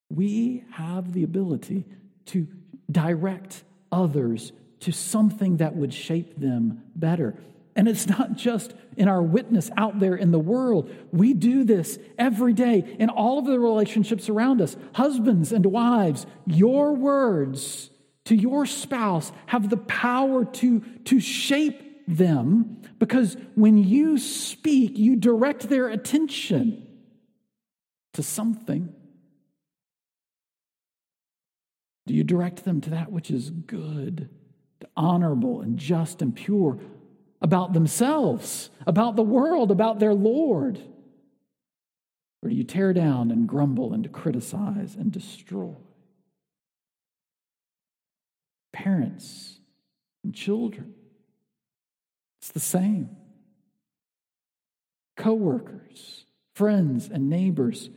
We 0.09 0.63
have 0.71 1.13
the 1.13 1.23
ability 1.23 1.85
to 2.27 2.47
direct 2.89 3.63
others 3.91 4.51
to 4.81 4.91
something 4.91 5.57
that 5.57 5.75
would 5.75 5.93
shape 5.93 6.39
them 6.39 6.83
better. 6.95 7.35
And 7.75 7.87
it's 7.87 8.07
not 8.07 8.35
just 8.35 8.73
in 8.95 9.07
our 9.07 9.21
witness 9.21 9.69
out 9.77 9.99
there 9.99 10.15
in 10.15 10.31
the 10.31 10.39
world. 10.39 10.89
We 11.11 11.33
do 11.33 11.63
this 11.63 11.99
every 12.17 12.53
day 12.53 12.95
in 12.97 13.09
all 13.09 13.39
of 13.39 13.45
the 13.45 13.59
relationships 13.59 14.29
around 14.29 14.61
us. 14.61 14.75
Husbands 14.93 15.51
and 15.51 15.65
wives, 15.65 16.25
your 16.45 16.93
words 16.93 17.91
to 18.25 18.35
your 18.35 18.65
spouse 18.65 19.31
have 19.45 19.69
the 19.69 19.77
power 19.77 20.43
to, 20.43 20.79
to 21.05 21.19
shape 21.19 21.86
them 22.07 22.81
because 22.99 23.37
when 23.55 23.77
you 23.77 24.17
speak, 24.17 24.97
you 24.97 25.15
direct 25.15 25.69
their 25.69 25.89
attention 25.89 26.87
to 28.13 28.23
something. 28.23 28.93
Do 32.05 32.13
you 32.13 32.23
direct 32.23 32.63
them 32.63 32.81
to 32.81 32.91
that 32.91 33.11
which 33.11 33.29
is 33.29 33.49
good, 33.49 34.29
honorable, 34.95 35.61
and 35.61 35.77
just 35.77 36.21
and 36.21 36.35
pure? 36.35 36.79
about 37.41 37.73
themselves, 37.73 38.69
about 38.85 39.15
the 39.15 39.23
world, 39.23 39.71
about 39.71 39.99
their 39.99 40.13
Lord? 40.13 40.79
Or 42.41 42.49
do 42.49 42.55
you 42.55 42.63
tear 42.63 42.93
down 42.93 43.31
and 43.31 43.47
grumble 43.47 43.93
and 43.93 44.11
criticize 44.11 44.95
and 44.95 45.11
destroy? 45.11 45.75
Parents 48.73 49.59
and 50.23 50.33
children, 50.33 50.93
it's 52.47 52.53
the 52.53 52.59
same. 52.61 53.09
Coworkers, 55.17 56.23
friends, 56.55 57.09
and 57.11 57.29
neighbors, 57.29 57.89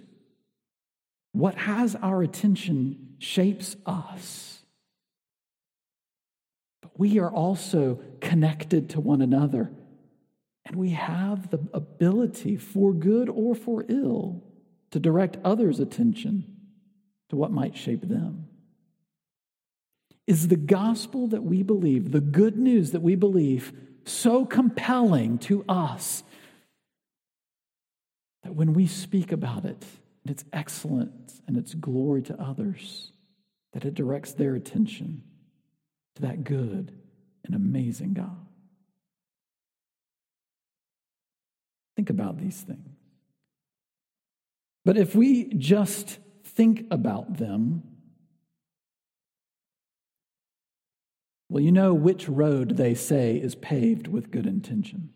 what 1.30 1.54
has 1.54 1.94
our 1.94 2.20
attention 2.22 3.14
shapes 3.20 3.76
us 3.86 4.64
But 6.82 6.98
we 6.98 7.18
are 7.20 7.30
also 7.30 8.00
connected 8.20 8.90
to 8.90 9.00
one 9.00 9.22
another. 9.22 9.70
And 10.64 10.76
we 10.76 10.90
have 10.90 11.50
the 11.50 11.60
ability, 11.72 12.56
for 12.56 12.92
good 12.92 13.28
or 13.28 13.54
for 13.54 13.84
ill, 13.88 14.42
to 14.90 14.98
direct 14.98 15.38
others' 15.44 15.80
attention 15.80 16.56
to 17.28 17.36
what 17.36 17.52
might 17.52 17.76
shape 17.76 18.08
them. 18.08 18.46
Is 20.26 20.48
the 20.48 20.56
gospel 20.56 21.28
that 21.28 21.44
we 21.44 21.62
believe, 21.62 22.12
the 22.12 22.20
good 22.20 22.56
news 22.58 22.92
that 22.92 23.02
we 23.02 23.14
believe, 23.14 23.72
so 24.04 24.44
compelling 24.44 25.38
to 25.38 25.64
us 25.68 26.22
that 28.42 28.54
when 28.54 28.72
we 28.72 28.86
speak 28.86 29.32
about 29.32 29.64
it, 29.64 29.84
and 30.24 30.30
its 30.30 30.44
excellence 30.52 31.40
and 31.46 31.56
its 31.56 31.74
glory 31.74 32.22
to 32.22 32.40
others, 32.40 33.12
that 33.72 33.84
it 33.84 33.94
directs 33.94 34.32
their 34.32 34.54
attention 34.54 35.22
to 36.16 36.22
that 36.22 36.44
good 36.44 36.92
and 37.44 37.54
amazing 37.54 38.12
God. 38.12 38.46
Think 41.96 42.10
about 42.10 42.38
these 42.38 42.60
things. 42.60 42.96
But 44.84 44.96
if 44.96 45.14
we 45.14 45.52
just 45.54 46.18
think 46.44 46.86
about 46.90 47.36
them, 47.36 47.82
well, 51.50 51.62
you 51.62 51.72
know 51.72 51.92
which 51.92 52.28
road 52.28 52.76
they 52.76 52.94
say 52.94 53.36
is 53.36 53.56
paved 53.56 54.06
with 54.06 54.30
good 54.30 54.46
intentions. 54.46 55.12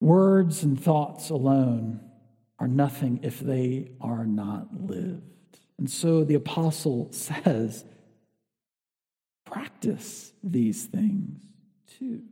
Words 0.00 0.64
and 0.64 0.78
thoughts 0.82 1.30
alone 1.30 2.00
are 2.58 2.66
nothing 2.66 3.20
if 3.22 3.38
they 3.38 3.92
are 4.00 4.26
not 4.26 4.66
lived. 4.88 5.22
And 5.78 5.88
so 5.88 6.24
the 6.24 6.34
apostle 6.34 7.12
says, 7.12 7.84
practice 9.44 10.32
these 10.42 10.86
things 10.86 11.40
too. 11.98 12.22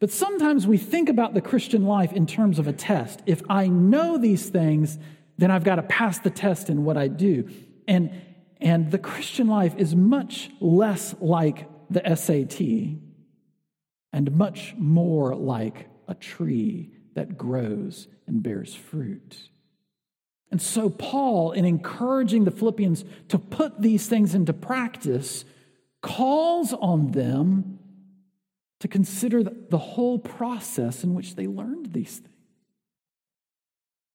But 0.00 0.10
sometimes 0.10 0.66
we 0.66 0.76
think 0.76 1.08
about 1.08 1.34
the 1.34 1.40
Christian 1.40 1.84
life 1.84 2.12
in 2.12 2.26
terms 2.26 2.58
of 2.58 2.66
a 2.66 2.72
test. 2.72 3.22
If 3.26 3.42
I 3.48 3.68
know 3.68 4.18
these 4.18 4.48
things, 4.48 4.98
then 5.40 5.50
I've 5.50 5.64
got 5.64 5.76
to 5.76 5.82
pass 5.82 6.18
the 6.18 6.30
test 6.30 6.68
in 6.68 6.84
what 6.84 6.96
I 6.98 7.08
do. 7.08 7.48
And, 7.88 8.12
and 8.60 8.90
the 8.90 8.98
Christian 8.98 9.48
life 9.48 9.74
is 9.78 9.96
much 9.96 10.50
less 10.60 11.14
like 11.18 11.66
the 11.88 12.02
SAT 12.14 12.60
and 14.12 14.32
much 14.36 14.74
more 14.76 15.34
like 15.34 15.88
a 16.06 16.14
tree 16.14 16.92
that 17.14 17.38
grows 17.38 18.06
and 18.26 18.42
bears 18.42 18.74
fruit. 18.74 19.48
And 20.50 20.60
so, 20.60 20.90
Paul, 20.90 21.52
in 21.52 21.64
encouraging 21.64 22.44
the 22.44 22.50
Philippians 22.50 23.04
to 23.28 23.38
put 23.38 23.80
these 23.80 24.08
things 24.08 24.34
into 24.34 24.52
practice, 24.52 25.44
calls 26.02 26.72
on 26.74 27.12
them 27.12 27.78
to 28.80 28.88
consider 28.88 29.42
the 29.42 29.78
whole 29.78 30.18
process 30.18 31.02
in 31.02 31.14
which 31.14 31.36
they 31.36 31.46
learned 31.46 31.92
these 31.92 32.18
things. 32.18 32.26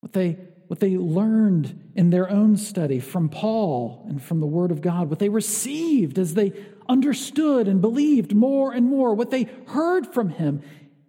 What 0.02 0.14
they, 0.14 0.38
what 0.68 0.80
they 0.80 0.98
learned 0.98 1.92
in 1.96 2.10
their 2.10 2.30
own 2.30 2.58
study 2.58 3.00
from 3.00 3.30
Paul 3.30 4.06
and 4.08 4.22
from 4.22 4.40
the 4.40 4.48
Word 4.48 4.72
of 4.72 4.82
God, 4.82 5.10
what 5.10 5.20
they 5.20 5.30
received 5.30 6.18
as 6.18 6.34
they 6.34 6.54
understood 6.88 7.68
and 7.68 7.82
believed 7.82 8.36
more 8.36 8.72
and 8.72 8.86
more, 8.86 9.14
what 9.14 9.32
they 9.32 9.48
heard 9.68 10.08
from 10.08 10.30
him 10.30 10.62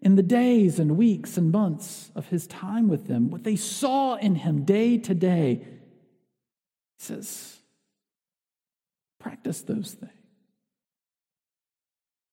in 0.02 0.14
the 0.14 0.22
days 0.22 0.78
and 0.78 0.96
weeks 0.96 1.36
and 1.36 1.50
months 1.50 2.10
of 2.14 2.28
his 2.28 2.46
time 2.46 2.88
with 2.88 3.06
them, 3.06 3.30
what 3.30 3.44
they 3.44 3.56
saw 3.56 4.14
in 4.16 4.36
him 4.36 4.64
day 4.64 4.98
to 4.98 5.14
day. 5.14 5.54
He 6.98 7.04
says, 7.04 7.58
practice 9.18 9.62
those 9.62 9.92
things. 9.92 10.12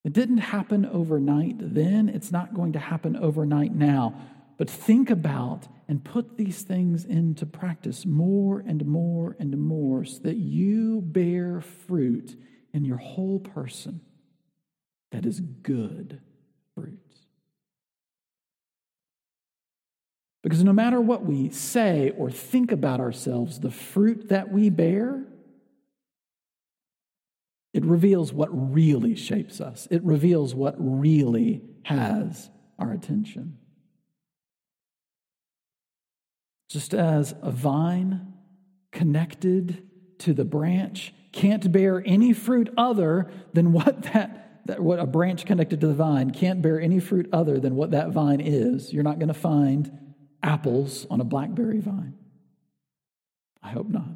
It 0.04 0.12
didn't 0.12 0.40
happen 0.40 0.86
overnight 0.86 1.56
then, 1.58 2.10
it's 2.10 2.32
not 2.32 2.54
going 2.54 2.74
to 2.74 2.80
happen 2.80 3.16
overnight 3.16 3.74
now. 3.74 4.16
But 4.58 4.70
think 4.70 5.10
about 5.10 5.68
and 5.88 6.04
put 6.04 6.38
these 6.38 6.62
things 6.62 7.06
into 7.06 7.46
practice 7.46 8.06
more 8.06 8.64
and 8.66 8.86
more 8.86 9.36
and 9.40 9.58
more 9.58 10.06
so 10.06 10.20
that 10.24 10.38
you 10.38 11.02
bear 11.02 11.62
fruit 11.62 12.36
in 12.74 12.86
your 12.86 12.98
whole 12.98 13.40
person 13.40 14.02
that 15.12 15.26
is 15.26 15.40
good 15.40 16.20
fruit. 16.76 17.00
Because 20.42 20.64
no 20.64 20.74
matter 20.74 21.00
what 21.00 21.24
we 21.24 21.50
say 21.50 22.12
or 22.18 22.30
think 22.30 22.72
about 22.72 23.00
ourselves, 23.00 23.60
the 23.60 23.72
fruit 23.72 24.30
that 24.30 24.52
we 24.52 24.70
bear, 24.70 25.24
it 27.74 27.86
reveals 27.86 28.34
what 28.34 28.50
really 28.52 29.16
shapes 29.16 29.62
us. 29.62 29.88
It 29.90 30.04
reveals 30.04 30.54
what 30.54 30.76
really 30.78 31.62
has 31.84 32.50
our 32.78 32.92
attention. 32.92 33.58
Just 36.74 36.96
as 36.96 37.36
a 37.44 37.52
vine 37.52 38.34
connected 38.92 39.84
to 40.18 40.34
the 40.34 40.44
branch 40.44 41.14
can't 41.32 41.72
bear 41.72 42.02
any 42.04 42.34
fruit 42.34 42.74
other 42.76 43.30
than 43.54 43.74
what 43.74 44.02
that, 44.14 44.64
that 44.66 44.80
what 44.80 44.98
a 44.98 45.06
branch 45.06 45.46
connected 45.46 45.82
to 45.82 45.88
the 45.88 45.94
vine 45.94 46.32
can't 46.32 46.64
bear 46.64 46.82
any 46.82 47.00
fruit 47.00 47.30
other 47.32 47.60
than 47.60 47.76
what 47.76 47.92
that 47.92 48.10
vine 48.10 48.42
is. 48.42 48.92
You're 48.92 49.04
not 49.04 49.20
going 49.20 49.28
to 49.28 49.36
find 49.36 50.16
apples 50.42 51.06
on 51.12 51.22
a 51.22 51.24
blackberry 51.24 51.80
vine. 51.80 52.16
I 53.62 53.70
hope 53.70 53.90
not. 53.90 54.10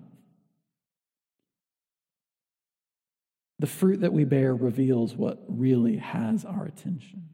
The 3.60 3.68
fruit 3.68 4.02
that 4.02 4.14
we 4.14 4.24
bear 4.24 4.56
reveals 4.56 5.14
what 5.14 5.46
really 5.48 5.98
has 5.98 6.44
our 6.44 6.66
attention. 6.66 7.30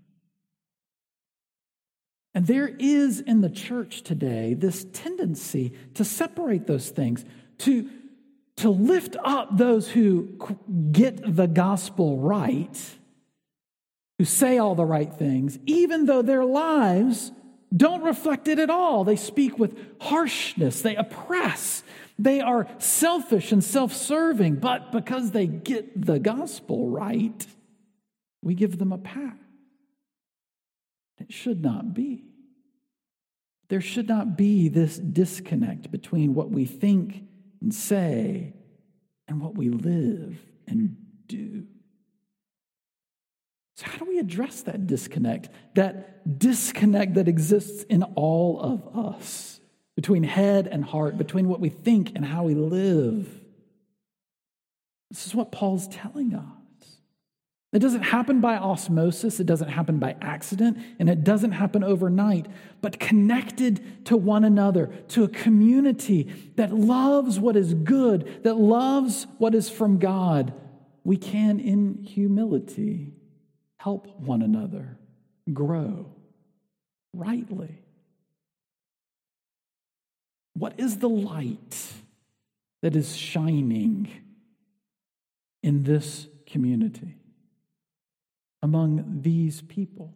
And 2.36 2.48
there 2.48 2.68
is 2.80 3.20
in 3.20 3.42
the 3.42 3.50
church 3.50 4.02
today 4.02 4.54
this 4.54 4.86
tendency 4.92 5.74
to 5.94 6.04
separate 6.04 6.66
those 6.66 6.90
things, 6.90 7.24
to, 7.60 7.90
to 8.58 8.70
lift 8.70 9.16
up 9.24 9.56
those 9.58 9.90
who 9.90 10.40
get 10.92 11.36
the 11.36 11.48
gospel 11.48 12.18
right, 12.18 12.96
who 14.18 14.26
say 14.26 14.58
all 14.58 14.74
the 14.74 14.86
right 14.86 15.14
things, 15.14 15.60
even 15.66 16.06
though 16.06 16.22
their 16.24 16.46
lives 16.46 17.32
don't 17.76 18.04
reflect 18.04 18.48
it 18.48 18.60
at 18.60 18.70
all. 18.70 19.04
They 19.04 19.16
speak 19.16 19.60
with 19.60 19.78
harshness, 20.02 20.82
they 20.82 20.96
oppress, 20.96 21.84
they 22.18 22.42
are 22.42 22.68
selfish 22.78 23.52
and 23.52 23.64
self 23.64 23.94
serving, 23.94 24.56
but 24.56 24.92
because 24.92 25.32
they 25.32 25.48
get 25.48 26.06
the 26.06 26.20
gospel 26.20 26.90
right, 26.90 27.46
we 28.42 28.54
give 28.56 28.78
them 28.78 28.92
a 28.92 28.98
pass. 28.98 29.43
It 31.20 31.32
should 31.32 31.62
not 31.62 31.94
be. 31.94 32.24
There 33.70 33.82
should 33.82 34.08
not 34.08 34.38
be 34.38 34.68
this 34.68 34.98
disconnect 34.98 35.92
between 35.92 36.34
what 36.34 36.52
we 36.52 36.66
think 36.66 37.24
and 37.62 37.74
say 37.74 38.54
and 39.28 39.42
what 39.42 39.56
we 39.56 39.70
live 39.70 40.38
and 40.68 40.96
do. 41.28 41.66
So, 43.76 43.88
how 43.88 44.00
do 44.00 44.06
we 44.06 44.20
address 44.20 44.62
that 44.64 44.86
disconnect? 44.86 45.50
That 45.76 46.38
disconnect 46.40 47.16
that 47.16 47.28
exists 47.28 47.84
in 47.84 48.04
all 48.04 48.62
of 48.62 48.98
us 49.08 49.60
between 49.96 50.24
head 50.24 50.68
and 50.68 50.84
heart, 50.84 51.18
between 51.18 51.48
what 51.48 51.60
we 51.60 51.70
think 51.70 52.12
and 52.16 52.26
how 52.26 52.44
we 52.44 52.56
live. 52.56 53.28
This 55.10 55.26
is 55.28 55.36
what 55.36 55.52
Paul's 55.52 55.88
telling 55.88 56.34
us. 56.34 56.63
It 57.74 57.80
doesn't 57.80 58.04
happen 58.04 58.40
by 58.40 58.56
osmosis, 58.58 59.40
it 59.40 59.48
doesn't 59.48 59.70
happen 59.70 59.98
by 59.98 60.16
accident, 60.22 60.78
and 61.00 61.10
it 61.10 61.24
doesn't 61.24 61.54
happen 61.54 61.84
overnight, 61.84 62.46
but 62.82 63.00
connected 63.00 64.06
to 64.06 64.16
one 64.16 64.44
another, 64.44 64.92
to 65.10 65.24
a 65.24 65.28
community 65.28 66.32
that 66.56 66.72
loves 66.72 67.40
what 67.40 67.56
is 67.56 67.74
good, 67.74 68.44
that 68.44 68.58
loves 68.58 69.26
what 69.40 69.56
is 69.56 69.72
from 69.72 69.98
God, 69.98 70.54
we 71.04 71.18
can, 71.18 71.60
in 71.60 72.04
humility, 72.04 73.14
help 73.78 74.08
one 74.20 74.44
another 74.44 75.00
grow 75.52 76.14
rightly. 77.12 77.82
What 80.54 80.80
is 80.80 81.00
the 81.00 81.10
light 81.10 81.92
that 82.84 82.96
is 82.96 83.18
shining 83.18 84.12
in 85.64 85.84
this 85.84 86.28
community 86.46 87.16
among 88.64 89.20
these 89.22 89.62
people? 89.62 90.16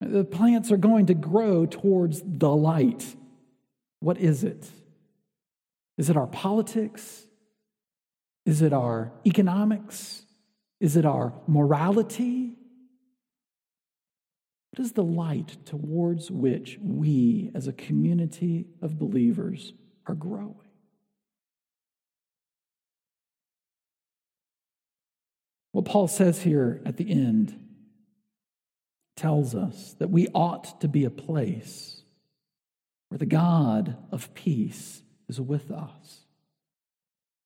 The 0.00 0.24
plants 0.24 0.70
are 0.70 0.76
going 0.76 1.06
to 1.06 1.14
grow 1.14 1.64
towards 1.64 2.22
the 2.26 2.50
light. 2.50 3.16
What 4.00 4.18
is 4.18 4.44
it? 4.44 4.68
Is 5.96 6.10
it 6.10 6.16
our 6.16 6.26
politics? 6.26 7.24
Is 8.44 8.62
it 8.62 8.72
our 8.72 9.12
economics? 9.24 10.22
Is 10.80 10.96
it 10.96 11.06
our 11.06 11.32
morality? 11.46 12.56
What 14.72 14.84
is 14.84 14.92
the 14.92 15.04
light 15.04 15.56
towards 15.64 16.30
which 16.30 16.78
we, 16.82 17.50
as 17.54 17.66
a 17.68 17.72
community 17.72 18.66
of 18.82 18.98
believers, 18.98 19.74
are 20.06 20.14
growing? 20.14 20.69
What 25.72 25.84
Paul 25.84 26.08
says 26.08 26.42
here 26.42 26.80
at 26.84 26.96
the 26.96 27.10
end 27.10 27.56
tells 29.16 29.54
us 29.54 29.94
that 29.98 30.10
we 30.10 30.28
ought 30.34 30.80
to 30.80 30.88
be 30.88 31.04
a 31.04 31.10
place 31.10 32.02
where 33.08 33.18
the 33.18 33.26
God 33.26 33.96
of 34.10 34.32
peace 34.34 35.02
is 35.28 35.40
with 35.40 35.70
us. 35.70 36.20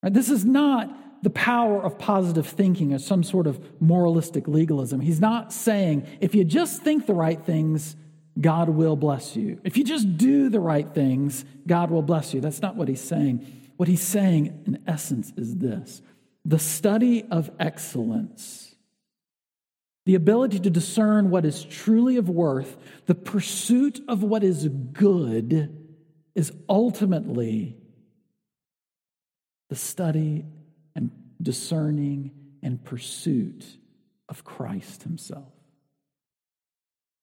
Right? 0.03 0.13
This 0.13 0.31
is 0.31 0.45
not 0.45 1.23
the 1.23 1.31
power 1.31 1.83
of 1.83 1.99
positive 1.99 2.47
thinking 2.47 2.93
as 2.93 3.05
some 3.05 3.23
sort 3.23 3.47
of 3.47 3.81
moralistic 3.81 4.47
legalism. 4.47 5.01
He's 5.01 5.21
not 5.21 5.53
saying 5.53 6.07
if 6.21 6.35
you 6.35 6.45
just 6.45 6.83
think 6.83 7.07
the 7.07 7.15
right 7.15 7.43
things, 7.43 7.97
God 8.41 8.69
will 8.69 8.97
bless 8.97 9.35
you. 9.35 9.59
If 9.65 9.77
you 9.77 9.85
just 9.85 10.19
do 10.19 10.51
the 10.51 10.61
right 10.61 10.93
things, 10.93 11.45
God 11.67 11.91
will 11.91 12.03
bless 12.03 12.35
you. 12.35 12.41
That's 12.41 12.61
not 12.61 12.77
what 12.77 12.89
he's 12.89 13.01
saying. 13.01 13.47
What 13.77 13.89
he's 13.89 14.03
saying, 14.03 14.65
in 14.67 14.83
essence, 14.87 15.33
is 15.37 15.57
this 15.57 16.03
the 16.45 16.59
study 16.59 17.25
of 17.31 17.51
excellence, 17.59 18.75
the 20.07 20.15
ability 20.15 20.59
to 20.61 20.71
discern 20.71 21.31
what 21.31 21.45
is 21.45 21.65
truly 21.65 22.17
of 22.17 22.29
worth, 22.29 22.77
the 23.07 23.15
pursuit 23.15 24.01
of 24.07 24.23
what 24.23 24.45
is 24.45 24.69
good, 24.69 25.77
is 26.35 26.53
ultimately 26.69 27.77
the 29.71 29.77
study 29.77 30.45
and 30.95 31.11
discerning 31.41 32.33
and 32.63 32.85
pursuit 32.85 33.65
of 34.29 34.45
Christ 34.45 35.05
Himself. 35.05 35.53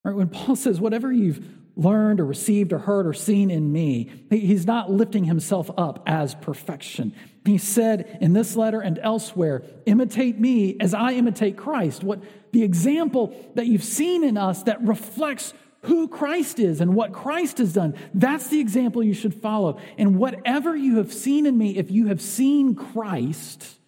Right, 0.04 0.16
when 0.16 0.30
Paul 0.30 0.56
says, 0.56 0.80
whatever 0.80 1.12
you've 1.12 1.46
learned 1.76 2.20
or 2.20 2.26
received 2.26 2.74
or 2.74 2.80
heard 2.80 3.08
or 3.08 3.14
seen 3.14 3.50
in 3.50 3.72
me. 3.72 4.12
He's 4.30 4.66
not 4.66 4.92
lifting 4.92 5.24
himself 5.24 5.70
up 5.78 6.04
as 6.06 6.36
perfection. 6.36 7.14
He 7.46 7.58
said 7.58 8.18
in 8.22 8.34
this 8.34 8.56
letter 8.56 8.82
and 8.82 9.00
elsewhere, 9.00 9.64
imitate 9.86 10.40
me 10.40 10.78
as 10.80 10.94
I 10.94 11.14
imitate 11.14 11.58
Christ. 11.58 12.04
What 12.04 12.22
the 12.52 12.64
example 12.64 13.36
that 13.56 13.68
you've 13.68 13.84
seen 13.84 14.24
in 14.24 14.38
us 14.38 14.64
that 14.64 14.82
reflects 14.84 15.54
who 15.84 16.08
Christ 16.08 16.60
is 16.60 16.80
and 16.82 16.94
what 16.94 17.12
Christ 17.12 17.58
has 17.58 17.74
done. 17.74 17.96
That's 18.14 18.48
the 18.48 18.60
example 18.60 19.04
you 19.04 19.14
should 19.14 19.34
follow. 19.34 19.80
And 19.98 20.18
whatever 20.18 20.76
you 20.76 20.98
have 20.98 21.12
seen 21.12 21.46
in 21.46 21.58
me, 21.58 21.78
if 21.78 21.90
you 21.90 22.08
have 22.08 22.22
seen 22.22 22.76
Christ, 22.76 23.80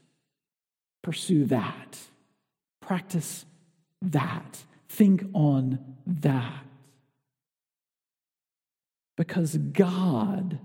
pursue 1.04 1.46
that. 1.46 2.00
Practice 2.82 3.46
that. 4.02 4.63
Think 4.89 5.26
on 5.34 5.80
that. 6.08 6.62
Because 9.15 9.58
God, 9.58 10.60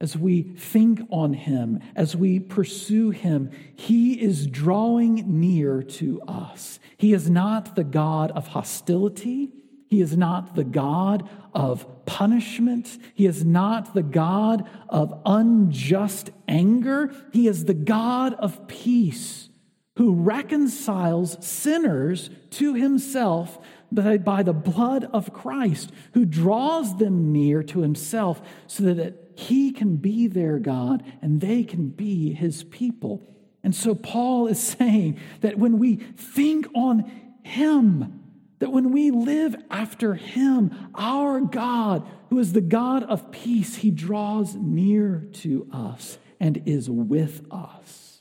as 0.00 0.16
we 0.16 0.42
think 0.42 1.00
on 1.10 1.32
Him, 1.32 1.80
as 1.96 2.14
we 2.14 2.38
pursue 2.38 3.10
Him, 3.10 3.50
He 3.74 4.20
is 4.20 4.46
drawing 4.46 5.40
near 5.40 5.82
to 5.82 6.20
us. 6.22 6.78
He 6.96 7.12
is 7.12 7.30
not 7.30 7.76
the 7.76 7.84
God 7.84 8.30
of 8.32 8.48
hostility. 8.48 9.50
He 9.88 10.00
is 10.00 10.16
not 10.16 10.56
the 10.56 10.64
God 10.64 11.28
of 11.54 12.04
punishment. 12.04 12.98
He 13.14 13.26
is 13.26 13.44
not 13.44 13.94
the 13.94 14.02
God 14.02 14.68
of 14.88 15.20
unjust 15.24 16.30
anger. 16.48 17.14
He 17.32 17.46
is 17.46 17.64
the 17.64 17.74
God 17.74 18.34
of 18.34 18.66
peace 18.66 19.48
who 19.96 20.14
reconciles 20.14 21.36
sinners 21.44 22.30
to 22.50 22.74
himself 22.74 23.58
by 23.94 24.42
the 24.42 24.52
blood 24.52 25.08
of 25.12 25.32
Christ, 25.32 25.92
who 26.12 26.24
draws 26.24 26.96
them 26.98 27.32
near 27.32 27.62
to 27.62 27.80
himself 27.80 28.42
so 28.66 28.94
that 28.94 29.32
he 29.36 29.72
can 29.72 29.96
be 29.96 30.26
their 30.26 30.58
God 30.58 31.02
and 31.22 31.40
they 31.40 31.64
can 31.64 31.88
be 31.88 32.32
his 32.32 32.64
people. 32.64 33.28
And 33.62 33.74
so 33.74 33.94
Paul 33.94 34.46
is 34.46 34.62
saying 34.78 35.18
that 35.40 35.58
when 35.58 35.78
we 35.78 35.96
think 35.96 36.66
on 36.74 37.10
him, 37.42 38.24
that 38.64 38.70
when 38.70 38.92
we 38.92 39.10
live 39.10 39.54
after 39.70 40.14
Him, 40.14 40.90
our 40.94 41.40
God, 41.40 42.08
who 42.30 42.38
is 42.38 42.54
the 42.54 42.62
God 42.62 43.02
of 43.02 43.30
peace, 43.30 43.76
He 43.76 43.90
draws 43.90 44.54
near 44.54 45.28
to 45.34 45.68
us 45.70 46.18
and 46.40 46.62
is 46.64 46.88
with 46.88 47.42
us. 47.50 48.13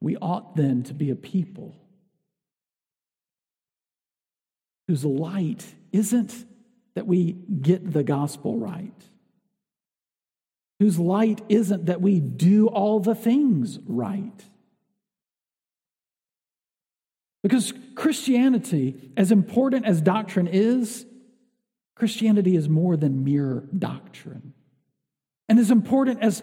We 0.00 0.16
ought 0.16 0.56
then 0.56 0.82
to 0.84 0.94
be 0.94 1.10
a 1.10 1.16
people 1.16 1.74
whose 4.86 5.04
light 5.04 5.64
isn't 5.92 6.46
that 6.94 7.06
we 7.06 7.32
get 7.32 7.92
the 7.92 8.02
gospel 8.02 8.58
right 8.58 8.92
whose 10.78 10.98
light 10.98 11.40
isn't 11.48 11.86
that 11.86 12.00
we 12.00 12.20
do 12.20 12.68
all 12.68 13.00
the 13.00 13.14
things 13.14 13.78
right. 13.86 14.44
Because 17.42 17.72
Christianity, 17.94 19.12
as 19.16 19.32
important 19.32 19.86
as 19.86 20.00
doctrine 20.00 20.46
is, 20.46 21.06
Christianity 21.96 22.56
is 22.56 22.68
more 22.68 22.96
than 22.96 23.24
mere 23.24 23.64
doctrine. 23.76 24.54
And 25.48 25.58
as 25.58 25.70
important 25.70 26.22
as 26.22 26.42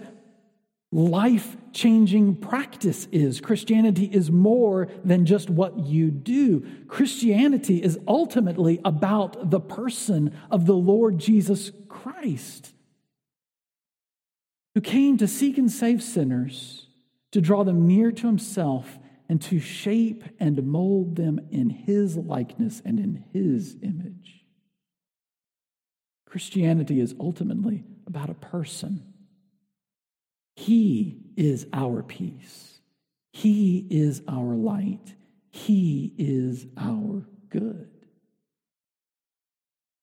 life 0.95 1.57
changing 1.73 2.37
practice 2.37 3.05
is, 3.11 3.41
Christianity 3.41 4.05
is 4.05 4.31
more 4.31 4.87
than 5.03 5.25
just 5.25 5.49
what 5.49 5.77
you 5.79 6.09
do. 6.09 6.65
Christianity 6.87 7.83
is 7.83 7.99
ultimately 8.07 8.79
about 8.85 9.51
the 9.51 9.59
person 9.59 10.33
of 10.49 10.65
the 10.65 10.75
Lord 10.75 11.19
Jesus 11.19 11.71
Christ 11.89 12.71
who 14.73 14.81
came 14.81 15.17
to 15.17 15.27
seek 15.27 15.57
and 15.57 15.71
save 15.71 16.03
sinners, 16.03 16.87
to 17.31 17.41
draw 17.41 17.63
them 17.63 17.87
near 17.87 18.11
to 18.11 18.27
himself, 18.27 18.99
and 19.27 19.41
to 19.41 19.59
shape 19.59 20.23
and 20.39 20.67
mold 20.67 21.15
them 21.15 21.39
in 21.49 21.69
his 21.69 22.15
likeness 22.17 22.81
and 22.85 22.99
in 22.99 23.23
his 23.33 23.77
image. 23.81 24.45
Christianity 26.25 26.99
is 26.99 27.15
ultimately 27.19 27.85
about 28.05 28.29
a 28.29 28.35
person. 28.35 29.14
He 30.55 31.19
is 31.35 31.67
our 31.73 32.03
peace. 32.03 32.79
He 33.33 33.85
is 33.89 34.21
our 34.27 34.55
light. 34.55 35.15
He 35.49 36.13
is 36.17 36.65
our 36.77 37.25
good. 37.49 37.89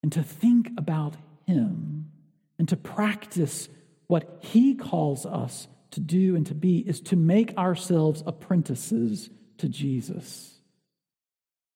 And 0.03 0.13
to 0.13 0.23
think 0.23 0.71
about 0.77 1.17
Him 1.47 2.11
and 2.59 2.69
to 2.69 2.77
practice 2.77 3.69
what 4.07 4.39
he 4.43 4.75
calls 4.75 5.25
us 5.25 5.67
to 5.91 5.99
do 5.99 6.37
and 6.37 6.47
to 6.47 6.55
be 6.55 6.79
is 6.79 7.01
to 7.01 7.17
make 7.17 7.57
ourselves 7.57 8.23
apprentices 8.27 9.31
to 9.59 9.69
Jesus, 9.69 10.61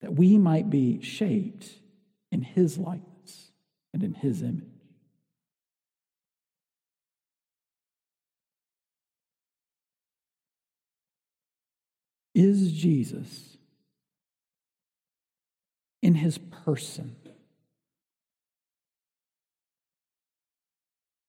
that 0.01 0.13
we 0.13 0.37
might 0.37 0.69
be 0.69 1.01
shaped 1.01 1.67
in 2.31 2.41
his 2.43 2.77
likeness 2.77 3.51
and 3.93 4.03
in 4.03 4.13
his 4.13 4.41
image. 4.41 4.76
Is 12.37 12.71
Jesus 12.71 13.57
in 16.03 16.13
his 16.13 16.37
person 16.37 17.15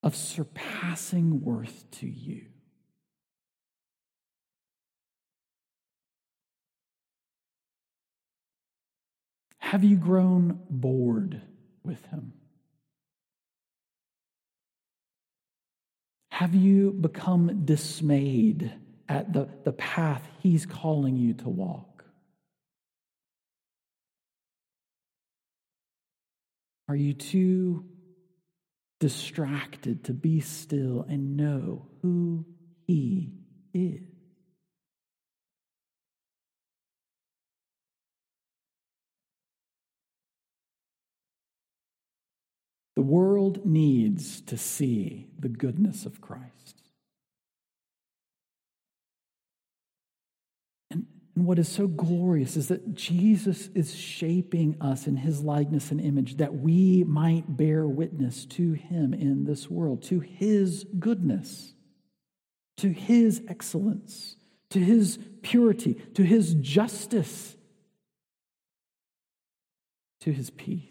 of 0.02 0.14
surpassing 0.14 1.40
worth 1.42 1.90
to 1.92 2.06
you. 2.06 2.44
Have 9.56 9.84
you 9.84 9.96
grown 9.96 10.60
bored 10.68 11.40
with 11.82 12.04
him? 12.08 12.34
Have 16.32 16.54
you 16.54 16.92
become 16.92 17.64
dismayed 17.64 18.74
at 19.08 19.32
the, 19.32 19.48
the 19.64 19.72
path 19.72 20.26
he's 20.40 20.66
calling 20.66 21.16
you 21.16 21.34
to 21.34 21.48
walk? 21.48 22.04
Are 26.88 26.96
you 26.96 27.12
too 27.12 27.84
distracted 29.00 30.04
to 30.04 30.12
be 30.12 30.40
still 30.40 31.06
and 31.08 31.36
know 31.36 31.86
who 32.02 32.44
He 32.86 33.32
is. 33.72 34.02
The 42.96 43.02
world 43.02 43.64
needs 43.64 44.40
to 44.42 44.56
see 44.56 45.28
the 45.38 45.48
goodness 45.48 46.04
of 46.04 46.20
Christ. 46.20 46.77
And 51.38 51.46
what 51.46 51.60
is 51.60 51.68
so 51.68 51.86
glorious 51.86 52.56
is 52.56 52.66
that 52.66 52.96
Jesus 52.96 53.68
is 53.72 53.94
shaping 53.94 54.76
us 54.80 55.06
in 55.06 55.14
his 55.14 55.40
likeness 55.40 55.92
and 55.92 56.00
image 56.00 56.38
that 56.38 56.52
we 56.52 57.04
might 57.04 57.56
bear 57.56 57.86
witness 57.86 58.44
to 58.46 58.72
him 58.72 59.14
in 59.14 59.44
this 59.44 59.70
world, 59.70 60.02
to 60.02 60.18
his 60.18 60.84
goodness, 60.98 61.74
to 62.78 62.88
his 62.88 63.40
excellence, 63.46 64.34
to 64.70 64.80
his 64.80 65.20
purity, 65.42 65.94
to 66.14 66.24
his 66.24 66.54
justice, 66.54 67.56
to 70.22 70.32
his 70.32 70.50
peace. 70.50 70.90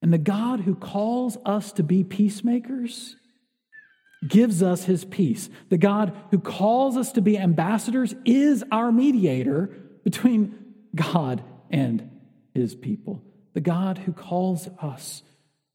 And 0.00 0.10
the 0.10 0.16
God 0.16 0.60
who 0.60 0.74
calls 0.74 1.36
us 1.44 1.70
to 1.72 1.82
be 1.82 2.02
peacemakers 2.02 3.14
gives 4.26 4.62
us 4.62 4.84
his 4.84 5.04
peace. 5.04 5.48
The 5.68 5.78
God 5.78 6.16
who 6.30 6.38
calls 6.38 6.96
us 6.96 7.12
to 7.12 7.20
be 7.20 7.38
ambassadors 7.38 8.14
is 8.24 8.64
our 8.72 8.90
mediator 8.90 9.66
between 10.04 10.58
God 10.94 11.42
and 11.70 12.10
his 12.54 12.74
people. 12.74 13.22
The 13.54 13.60
God 13.60 13.98
who 13.98 14.12
calls 14.12 14.68
us 14.80 15.22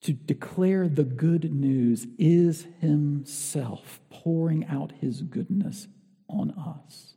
to 0.01 0.13
declare 0.13 0.89
the 0.89 1.05
good 1.05 1.53
news 1.53 2.05
is 2.17 2.67
himself 2.81 4.01
pouring 4.09 4.65
out 4.65 4.91
his 4.99 5.21
goodness 5.21 5.87
on 6.27 6.51
us. 6.51 7.15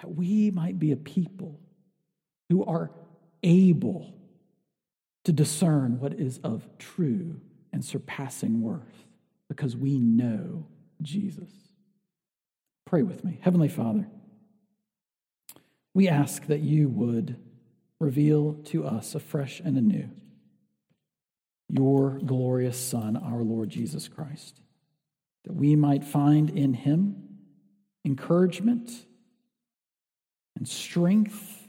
That 0.00 0.14
we 0.14 0.50
might 0.50 0.78
be 0.78 0.92
a 0.92 0.96
people 0.96 1.60
who 2.48 2.64
are 2.64 2.90
able 3.42 4.14
to 5.24 5.32
discern 5.32 6.00
what 6.00 6.14
is 6.14 6.38
of 6.38 6.66
true 6.78 7.40
and 7.72 7.84
surpassing 7.84 8.62
worth 8.62 9.06
because 9.52 9.76
we 9.76 9.98
know 9.98 10.66
Jesus. 11.02 11.50
Pray 12.86 13.02
with 13.02 13.22
me. 13.22 13.38
Heavenly 13.42 13.68
Father, 13.68 14.06
we 15.92 16.08
ask 16.08 16.46
that 16.46 16.60
you 16.60 16.88
would 16.88 17.36
reveal 18.00 18.54
to 18.64 18.86
us 18.86 19.14
afresh 19.14 19.60
and 19.60 19.76
anew 19.76 20.08
your 21.68 22.18
glorious 22.24 22.78
Son, 22.78 23.14
our 23.14 23.42
Lord 23.42 23.68
Jesus 23.68 24.08
Christ, 24.08 24.60
that 25.44 25.54
we 25.54 25.76
might 25.76 26.02
find 26.02 26.48
in 26.48 26.72
him 26.72 27.28
encouragement 28.06 28.90
and 30.56 30.66
strength 30.66 31.61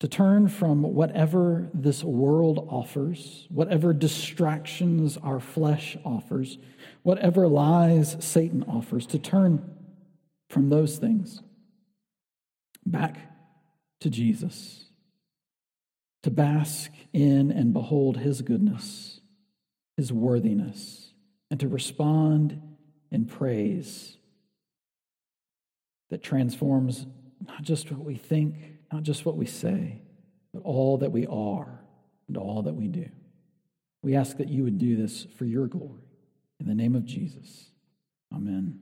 to 0.00 0.06
turn 0.08 0.48
from 0.48 0.82
whatever 0.82 1.68
this 1.74 2.04
world 2.04 2.68
offers, 2.70 3.46
whatever 3.48 3.92
distractions 3.92 5.16
our 5.16 5.40
flesh 5.40 5.96
offers, 6.04 6.58
whatever 7.02 7.48
lies 7.48 8.16
Satan 8.20 8.62
offers, 8.64 9.06
to 9.06 9.18
turn 9.18 9.74
from 10.50 10.68
those 10.68 10.98
things 10.98 11.42
back 12.86 13.18
to 14.00 14.08
Jesus, 14.08 14.84
to 16.22 16.30
bask 16.30 16.92
in 17.12 17.50
and 17.50 17.72
behold 17.72 18.18
his 18.18 18.40
goodness, 18.42 19.20
his 19.96 20.12
worthiness, 20.12 21.12
and 21.50 21.58
to 21.58 21.66
respond 21.66 22.62
in 23.10 23.24
praise 23.24 24.16
that 26.10 26.22
transforms 26.22 27.06
not 27.46 27.62
just 27.62 27.90
what 27.90 28.04
we 28.04 28.14
think, 28.14 28.77
not 28.92 29.02
just 29.02 29.24
what 29.24 29.36
we 29.36 29.46
say, 29.46 30.00
but 30.52 30.62
all 30.64 30.98
that 30.98 31.12
we 31.12 31.26
are 31.26 31.80
and 32.26 32.36
all 32.36 32.62
that 32.62 32.74
we 32.74 32.88
do. 32.88 33.08
We 34.02 34.14
ask 34.14 34.36
that 34.38 34.48
you 34.48 34.64
would 34.64 34.78
do 34.78 34.96
this 34.96 35.26
for 35.36 35.44
your 35.44 35.66
glory. 35.66 36.02
In 36.60 36.66
the 36.66 36.74
name 36.74 36.94
of 36.94 37.04
Jesus, 37.04 37.70
amen. 38.34 38.80